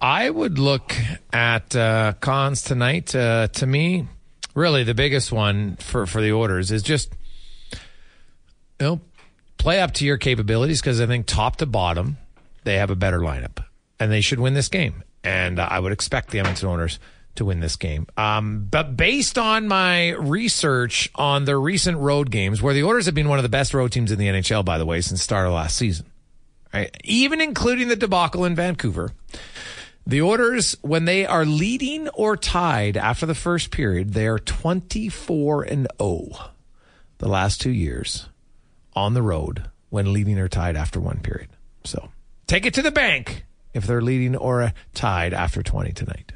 [0.00, 0.94] I would look
[1.32, 3.14] at uh, cons tonight.
[3.14, 4.06] Uh, to me,
[4.54, 7.12] really the biggest one for for the Oilers is just
[7.72, 7.78] you
[8.86, 9.00] know
[9.56, 12.18] play up to your capabilities because I think top to bottom
[12.64, 13.64] they have a better lineup
[13.98, 15.02] and they should win this game.
[15.24, 16.98] And I would expect the Edmonton Oilers
[17.36, 18.06] to win this game.
[18.16, 23.14] Um, but based on my research on their recent road games, where the Oilers have
[23.14, 25.46] been one of the best road teams in the NHL, by the way, since start
[25.46, 26.06] of last season,
[26.72, 26.94] right?
[27.04, 29.12] Even including the debacle in Vancouver,
[30.06, 35.64] the Oilers, when they are leading or tied after the first period, they are 24
[35.64, 36.28] and 0
[37.18, 38.28] the last two years
[38.94, 41.48] on the road when leading or tied after one period.
[41.84, 42.10] So
[42.46, 46.32] take it to the bank if they're leading or tied after 20 tonight.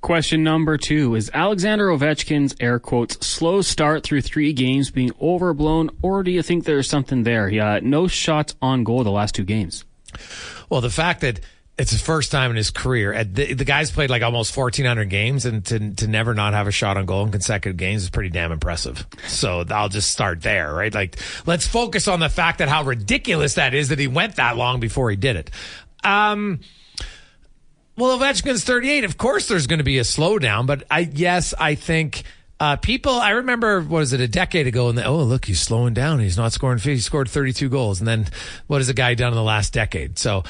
[0.00, 5.90] Question number two Is Alexander Ovechkin's air quotes slow start through three games being overblown,
[6.00, 7.48] or do you think there's something there?
[7.48, 9.84] Yeah, no shots on goal the last two games.
[10.70, 11.40] Well, the fact that
[11.80, 13.24] it's his first time in his career.
[13.24, 16.70] The, the, guy's played like almost 1,400 games, and to, to never not have a
[16.70, 19.06] shot on goal in consecutive games is pretty damn impressive.
[19.28, 20.92] So I'll just start there, right?
[20.92, 24.58] Like, let's focus on the fact that how ridiculous that is that he went that
[24.58, 25.50] long before he did it.
[26.04, 26.60] Um,
[28.00, 29.04] well, Ovechkin's 38.
[29.04, 32.24] Of course, there's going to be a slowdown, but I yes, I think.
[32.58, 35.94] Uh, people, I remember, what is it, a decade ago, and oh, look, he's slowing
[35.94, 36.20] down.
[36.20, 38.00] He's not scoring, he scored 32 goals.
[38.00, 38.26] And then
[38.66, 40.18] what has the guy done in the last decade?
[40.18, 40.44] So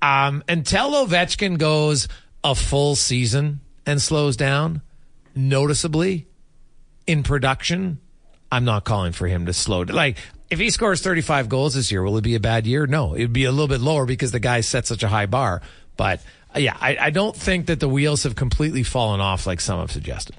[0.00, 2.08] um, until Ovechkin goes
[2.44, 4.82] a full season and slows down
[5.34, 6.26] noticeably
[7.06, 7.98] in production,
[8.50, 9.96] I'm not calling for him to slow down.
[9.96, 10.18] Like,
[10.50, 12.86] if he scores 35 goals this year, will it be a bad year?
[12.86, 15.60] No, it'd be a little bit lower because the guy set such a high bar.
[15.96, 16.22] But
[16.54, 19.80] Uh, yeah, I, I don't think that the wheels have completely fallen off like some
[19.80, 20.36] have suggested.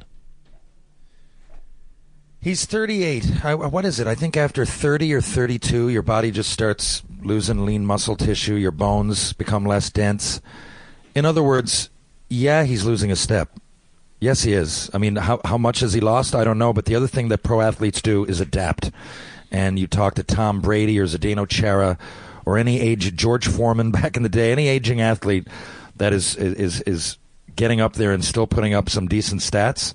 [2.41, 3.43] He's 38.
[3.45, 4.07] I, uh, what is it?
[4.07, 8.71] I think after 30 or 32, your body just starts losing lean muscle tissue, your
[8.71, 10.39] bones become less dense.
[11.13, 11.89] In other words,
[12.29, 13.49] yeah, he's losing a step.
[14.21, 14.89] Yes, he is.
[14.93, 16.35] I mean, how how much has he lost?
[16.35, 16.73] I don't know.
[16.73, 18.91] But the other thing that pro athletes do is adapt.
[19.51, 21.97] And you talk to Tom Brady or Zdeno Chara
[22.45, 25.47] or any age George Foreman back in the day, any aging athlete
[25.99, 27.17] that is is is
[27.55, 29.93] getting up there and still putting up some decent stats.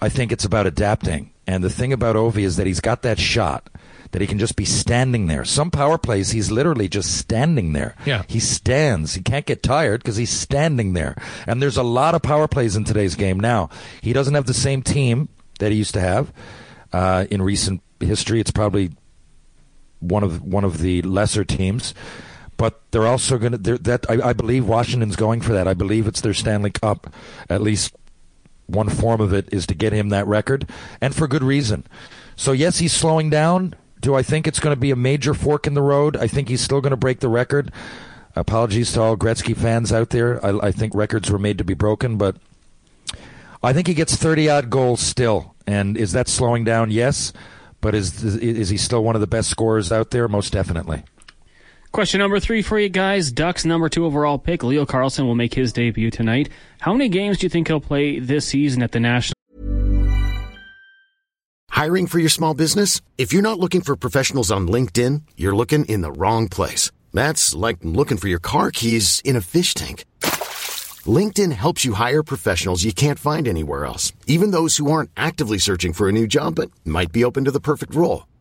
[0.00, 1.32] I think it's about adapting.
[1.46, 3.70] And the thing about Ovi is that he's got that shot
[4.10, 5.44] that he can just be standing there.
[5.44, 7.94] Some power plays, he's literally just standing there.
[8.06, 8.22] Yeah.
[8.26, 9.14] He stands.
[9.14, 11.16] He can't get tired because he's standing there.
[11.46, 13.68] And there's a lot of power plays in today's game now.
[14.00, 15.28] He doesn't have the same team
[15.58, 16.32] that he used to have.
[16.92, 18.90] Uh, in recent history, it's probably
[20.00, 21.92] one of one of the lesser teams.
[22.58, 23.78] But they're also going to.
[23.78, 25.66] That I, I believe Washington's going for that.
[25.66, 27.12] I believe it's their Stanley Cup.
[27.48, 27.96] At least
[28.66, 30.68] one form of it is to get him that record,
[31.00, 31.86] and for good reason.
[32.36, 33.74] So yes, he's slowing down.
[34.00, 36.16] Do I think it's going to be a major fork in the road?
[36.16, 37.72] I think he's still going to break the record.
[38.36, 40.44] Apologies to all Gretzky fans out there.
[40.44, 42.36] I, I think records were made to be broken, but
[43.62, 45.54] I think he gets 30 odd goals still.
[45.66, 46.90] And is that slowing down?
[46.90, 47.32] Yes.
[47.80, 50.26] But is is he still one of the best scorers out there?
[50.26, 51.04] Most definitely.
[51.92, 53.32] Question number three for you guys.
[53.32, 56.48] Ducks number two overall pick, Leo Carlsson, will make his debut tonight.
[56.80, 59.34] How many games do you think he'll play this season at the National?
[61.70, 63.00] Hiring for your small business?
[63.16, 66.90] If you're not looking for professionals on LinkedIn, you're looking in the wrong place.
[67.14, 70.04] That's like looking for your car keys in a fish tank.
[71.06, 75.58] LinkedIn helps you hire professionals you can't find anywhere else, even those who aren't actively
[75.58, 78.26] searching for a new job but might be open to the perfect role.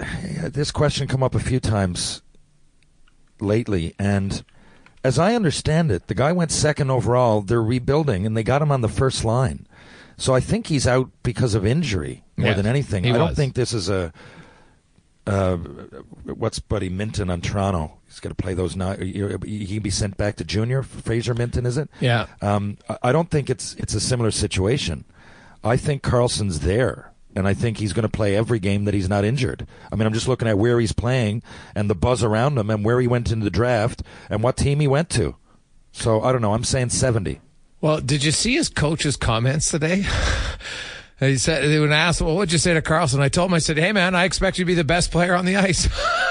[0.42, 2.22] this question come up a few times
[3.40, 4.42] lately, and
[5.04, 7.40] as I understand it, the guy went second overall.
[7.40, 9.66] They're rebuilding, and they got him on the first line.
[10.16, 13.06] So I think he's out because of injury more Yeah, than anything.
[13.06, 14.12] I don't think this is a.
[15.26, 15.56] Uh,
[16.24, 17.98] what's Buddy Minten on Toronto?
[18.06, 18.96] He's going to play those now.
[18.96, 20.82] He can be sent back to junior.
[20.82, 21.88] Fraser Minten, is it?
[22.00, 22.26] Yeah.
[22.42, 25.04] Um, I- I don't think it's it's a similar situation.
[25.62, 29.08] I think Carlsson's there, and I think he's going to play every game that he's
[29.08, 29.66] not injured.
[29.90, 31.42] I mean, I'm just looking at where he's playing
[31.74, 34.80] and the buzz around him, and where he went into the draft, and what team
[34.80, 35.36] he went to.
[35.92, 36.54] So I don't know.
[36.54, 37.40] I'm saying 70.
[37.80, 40.04] Well, did you see his coach's comments today?
[41.18, 43.58] he said they would ask, "Well, what'd you say to Carlsson?" I told him, "I
[43.58, 45.88] said, hey man, I expect you to be the best player on the ice."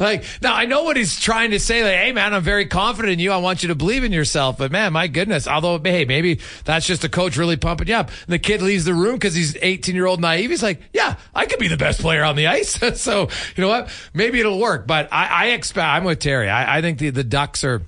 [0.00, 1.82] like now, I know what he's trying to say.
[1.82, 3.32] Like, hey man, I'm very confident in you.
[3.32, 4.58] I want you to believe in yourself.
[4.58, 5.46] But man, my goodness.
[5.46, 8.08] Although, hey, maybe that's just a coach really pumping you up.
[8.08, 10.50] And the kid leaves the room because he's 18 year old naive.
[10.50, 12.78] He's like, yeah, I could be the best player on the ice.
[13.00, 13.90] so you know what?
[14.14, 14.86] Maybe it'll work.
[14.86, 15.86] But I, I expect.
[15.86, 16.48] I'm with Terry.
[16.48, 17.82] I, I think the the Ducks are.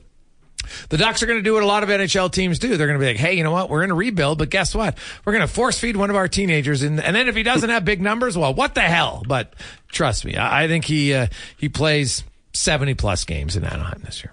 [0.88, 2.76] The Ducks are going to do what a lot of NHL teams do.
[2.76, 3.70] They're going to be like, hey, you know what?
[3.70, 4.96] We're in a rebuild, but guess what?
[5.24, 6.82] We're going to force feed one of our teenagers.
[6.82, 9.22] In, and then if he doesn't have big numbers, well, what the hell?
[9.26, 9.54] But
[9.88, 14.22] trust me, I, I think he, uh, he plays 70 plus games in Anaheim this
[14.22, 14.32] year.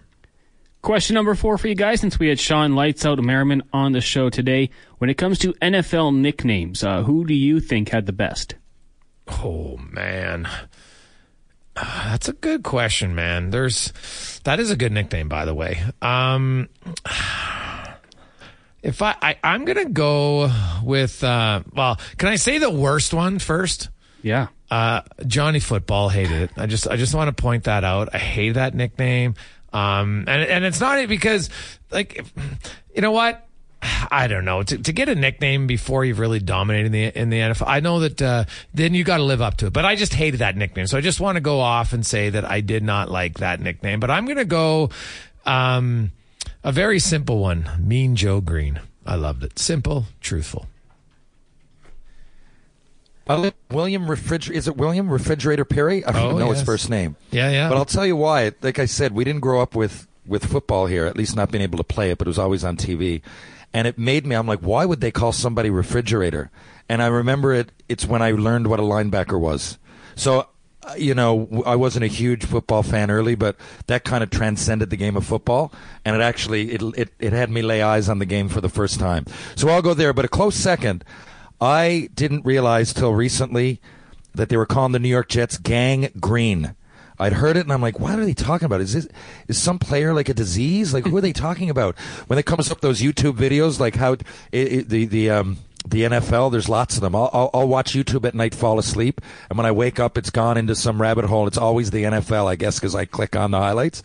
[0.81, 4.01] Question number four for you guys, since we had Shawne Lights Out Merriman on the
[4.01, 4.69] show today.
[4.99, 8.53] When it comes to NFL nicknames, uh, who do you think had the best?
[9.27, 10.47] Oh, man.
[11.75, 13.49] That's a good question, man.
[13.49, 13.91] There's
[14.45, 15.83] that is a good nickname, by the way.
[16.01, 16.69] Um,
[18.81, 20.49] if I, I I'm gonna go
[20.83, 23.89] with uh, well, can I say the worst one first?
[24.21, 24.47] Yeah.
[24.71, 26.51] Uh, Johnny Football hated it.
[26.57, 28.09] I just I just want to point that out.
[28.13, 29.35] I hate that nickname.
[29.73, 31.49] Um, and and it's not it because
[31.91, 32.25] like
[32.95, 33.44] you know what
[34.11, 37.29] I don't know to, to get a nickname before you've really dominated in the in
[37.29, 37.67] the NFL.
[37.67, 40.13] I know that uh, then you got to live up to it, but I just
[40.13, 40.87] hated that nickname.
[40.87, 43.59] So I just want to go off and say that I did not like that
[43.59, 43.99] nickname.
[43.99, 44.89] But I'm going to go
[45.45, 46.11] um,
[46.63, 48.79] a very simple one: Mean Joe Greene.
[49.05, 49.59] I loved it.
[49.59, 50.67] Simple, truthful.
[53.71, 56.05] William Refrigerator is it William Refrigerator Perry?
[56.05, 56.57] I don't Oh, know yes.
[56.59, 57.15] his first name.
[57.31, 57.69] Yeah, yeah.
[57.69, 58.51] But I'll tell you why.
[58.61, 61.05] Like I said, we didn't grow up with with football here.
[61.07, 63.21] At least not being able to play it, but it was always on TV.
[63.75, 64.35] And it made me.
[64.35, 66.49] I'm like, why would they call somebody refrigerator?
[66.87, 67.71] And I remember it.
[67.89, 69.77] It's when I learned what a linebacker was.
[70.15, 70.31] So.
[70.39, 73.55] uh, You know, I wasn't a huge football fan early, but
[73.87, 75.71] that kind of transcended the game of football,
[76.05, 78.69] and it actually it, it it had me lay eyes on the game for the
[78.69, 79.25] first time.
[79.55, 80.13] So I'll go there.
[80.13, 81.03] But a close second,
[81.59, 83.81] I didn't realize till recently
[84.35, 86.75] that they were calling the New York Jets Gang Green.
[87.19, 88.81] I'd heard it and I'm like, what are they talking about?
[88.81, 89.07] Is this
[89.47, 90.93] is some player like a disease?
[90.93, 91.97] Like who are they talking about?
[92.27, 95.57] When it comes up those YouTube videos, like how it, it, the the um
[95.87, 97.15] the NFL, there's lots of them.
[97.15, 100.31] I'll, I'll, I'll watch YouTube at night, fall asleep, and when I wake up, it's
[100.31, 101.45] gone into some rabbit hole.
[101.45, 104.01] It's always the NFL, I guess, because I click on the highlights.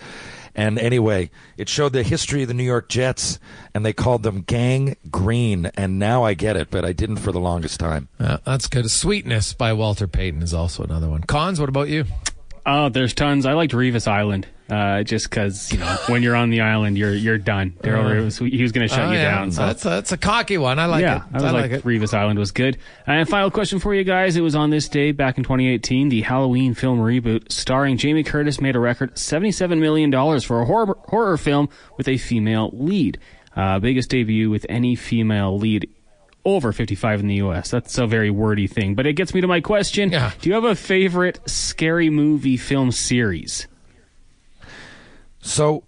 [0.55, 3.39] And anyway, it showed the history of the New York Jets,
[3.75, 5.67] and they called them Gang Green.
[5.77, 8.09] And now I get it, but I didn't for the longest time.
[8.19, 8.91] Uh, that's good.
[8.91, 11.23] Sweetness by Walter Payton is also another one.
[11.23, 12.05] Cons, what about you?
[12.67, 13.47] Oh, there's tons.
[13.47, 17.15] I liked Revis Island, uh, just because you know when you're on the island, you're
[17.15, 17.73] you're done.
[17.83, 19.31] Darrelle was, he was going to shut Oh, you yeah.
[19.31, 19.51] down.
[19.53, 20.79] So That's a, that's a cocky one.
[20.79, 21.23] I like yeah, it.
[21.33, 21.85] I was I like, like it.
[21.85, 22.77] Revis Island was good.
[23.07, 26.09] And final question for you guys: It was on this day back in 2018.
[26.11, 30.67] The Halloween film reboot, starring Jamie Curtis, made a record 77 million dollars for a
[30.67, 33.19] horror horror film with a female lead.
[33.57, 35.89] Uh, biggest debut with any female lead
[36.45, 37.71] over 55 in the U.S.
[37.71, 40.33] That's a very wordy thing, but it gets me to my question: Yeah.
[40.41, 43.67] Do you have a favorite scary movie film series?
[45.41, 45.85] So,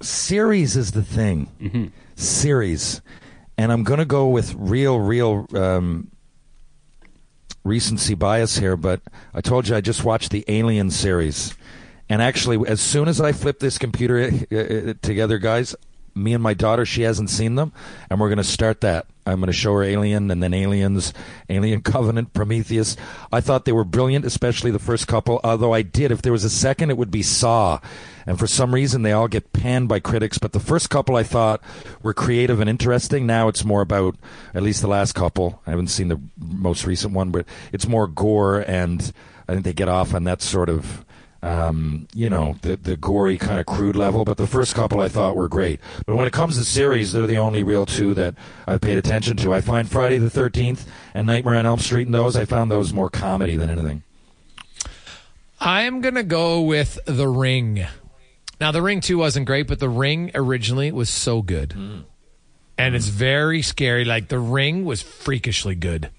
[0.00, 1.92] series is the thing.
[2.14, 3.02] Series.
[3.58, 6.10] And I'm going to go with real, real um,
[7.64, 9.00] recency bias here, but
[9.34, 11.54] I told you I just watched the Alien series.
[12.08, 15.74] And actually, as soon as I flip this computer uh, uh, together, guys,
[16.14, 17.72] me and my daughter, she hasn't seen them,
[18.08, 19.06] and we're going to start that.
[19.26, 21.12] I'm going to show her Alien and then Aliens,
[21.48, 22.96] Alien Covenant, Prometheus.
[23.32, 25.40] I thought they were brilliant, especially the first couple.
[25.42, 27.80] Although I did, if there was a second, it would be Saw.
[28.24, 30.38] And for some reason, they all get panned by critics.
[30.38, 31.60] But the first couple I thought
[32.02, 33.26] were creative and interesting.
[33.26, 34.16] Now it's more about,
[34.54, 35.60] at least the last couple.
[35.66, 39.12] I haven't seen the most recent one, but it's more gore, and
[39.48, 41.04] I think they get off on that sort of
[41.42, 44.24] um, you know, the, the gory kind of crude level.
[44.24, 45.80] But the first couple I thought were great.
[46.06, 48.34] But when it comes to series, they're the only real two that
[48.66, 49.54] I've paid attention to.
[49.54, 52.92] I find Friday the 13th and Nightmare on Elm Street and those, I found those
[52.92, 54.02] more comedy than anything.
[55.60, 57.86] I'm going to go with The Ring.
[58.60, 61.72] Now, The Ring 2 wasn't great, but The Ring originally was so good.
[62.78, 64.04] And it's very scary.
[64.04, 66.10] Like, The Ring was freakishly good.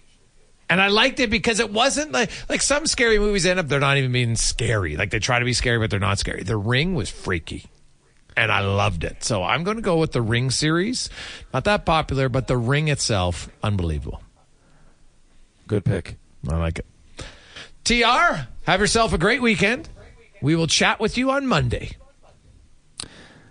[0.70, 3.80] And I liked it because it wasn't like like some scary movies end up they're
[3.80, 4.98] not even being scary.
[4.98, 6.44] Like they try to be scary, but they're not scary.
[6.44, 7.66] The Ring was freaky.
[8.36, 9.24] And I loved it.
[9.24, 11.10] So I'm going to go with the Ring series.
[11.54, 14.22] Not that popular, but the Ring itself, unbelievable.
[15.66, 16.18] Good pick.
[16.48, 16.86] I like it.
[17.84, 19.90] TR, have yourself a great weekend.
[20.42, 21.92] We will chat with you on Monday.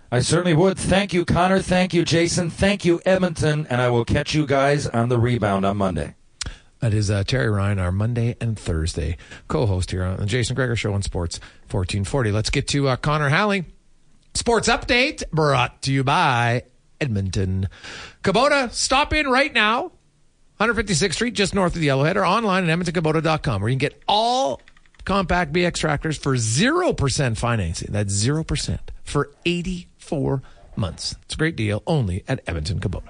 [0.09, 0.77] I certainly would.
[0.77, 1.59] Thank you, Connor.
[1.59, 2.49] Thank you, Jason.
[2.49, 3.67] Thank you, Edmonton.
[3.69, 6.15] And I will catch you guys on the rebound on Monday.
[6.79, 9.17] That is uh, Terry Ryan, our Monday and Thursday
[9.47, 11.39] co-host here on the Jason Gregor Show on Sports
[11.71, 12.31] 1440.
[12.31, 13.65] Let's get to uh, Connor Halley.
[14.35, 16.63] Sports update brought to you by
[17.01, 17.67] Edmonton.
[18.23, 19.91] Kubota, stop in right now.
[20.59, 24.01] 156th Street, just north of the Yellowhead, or online at edmontonkubota.com, where you can get
[24.07, 24.61] all
[25.05, 27.91] compact BX tractors for 0% financing.
[27.91, 30.41] That's 0% for 84
[30.75, 31.15] months.
[31.23, 33.09] It's a great deal only at Edmonton Kubota.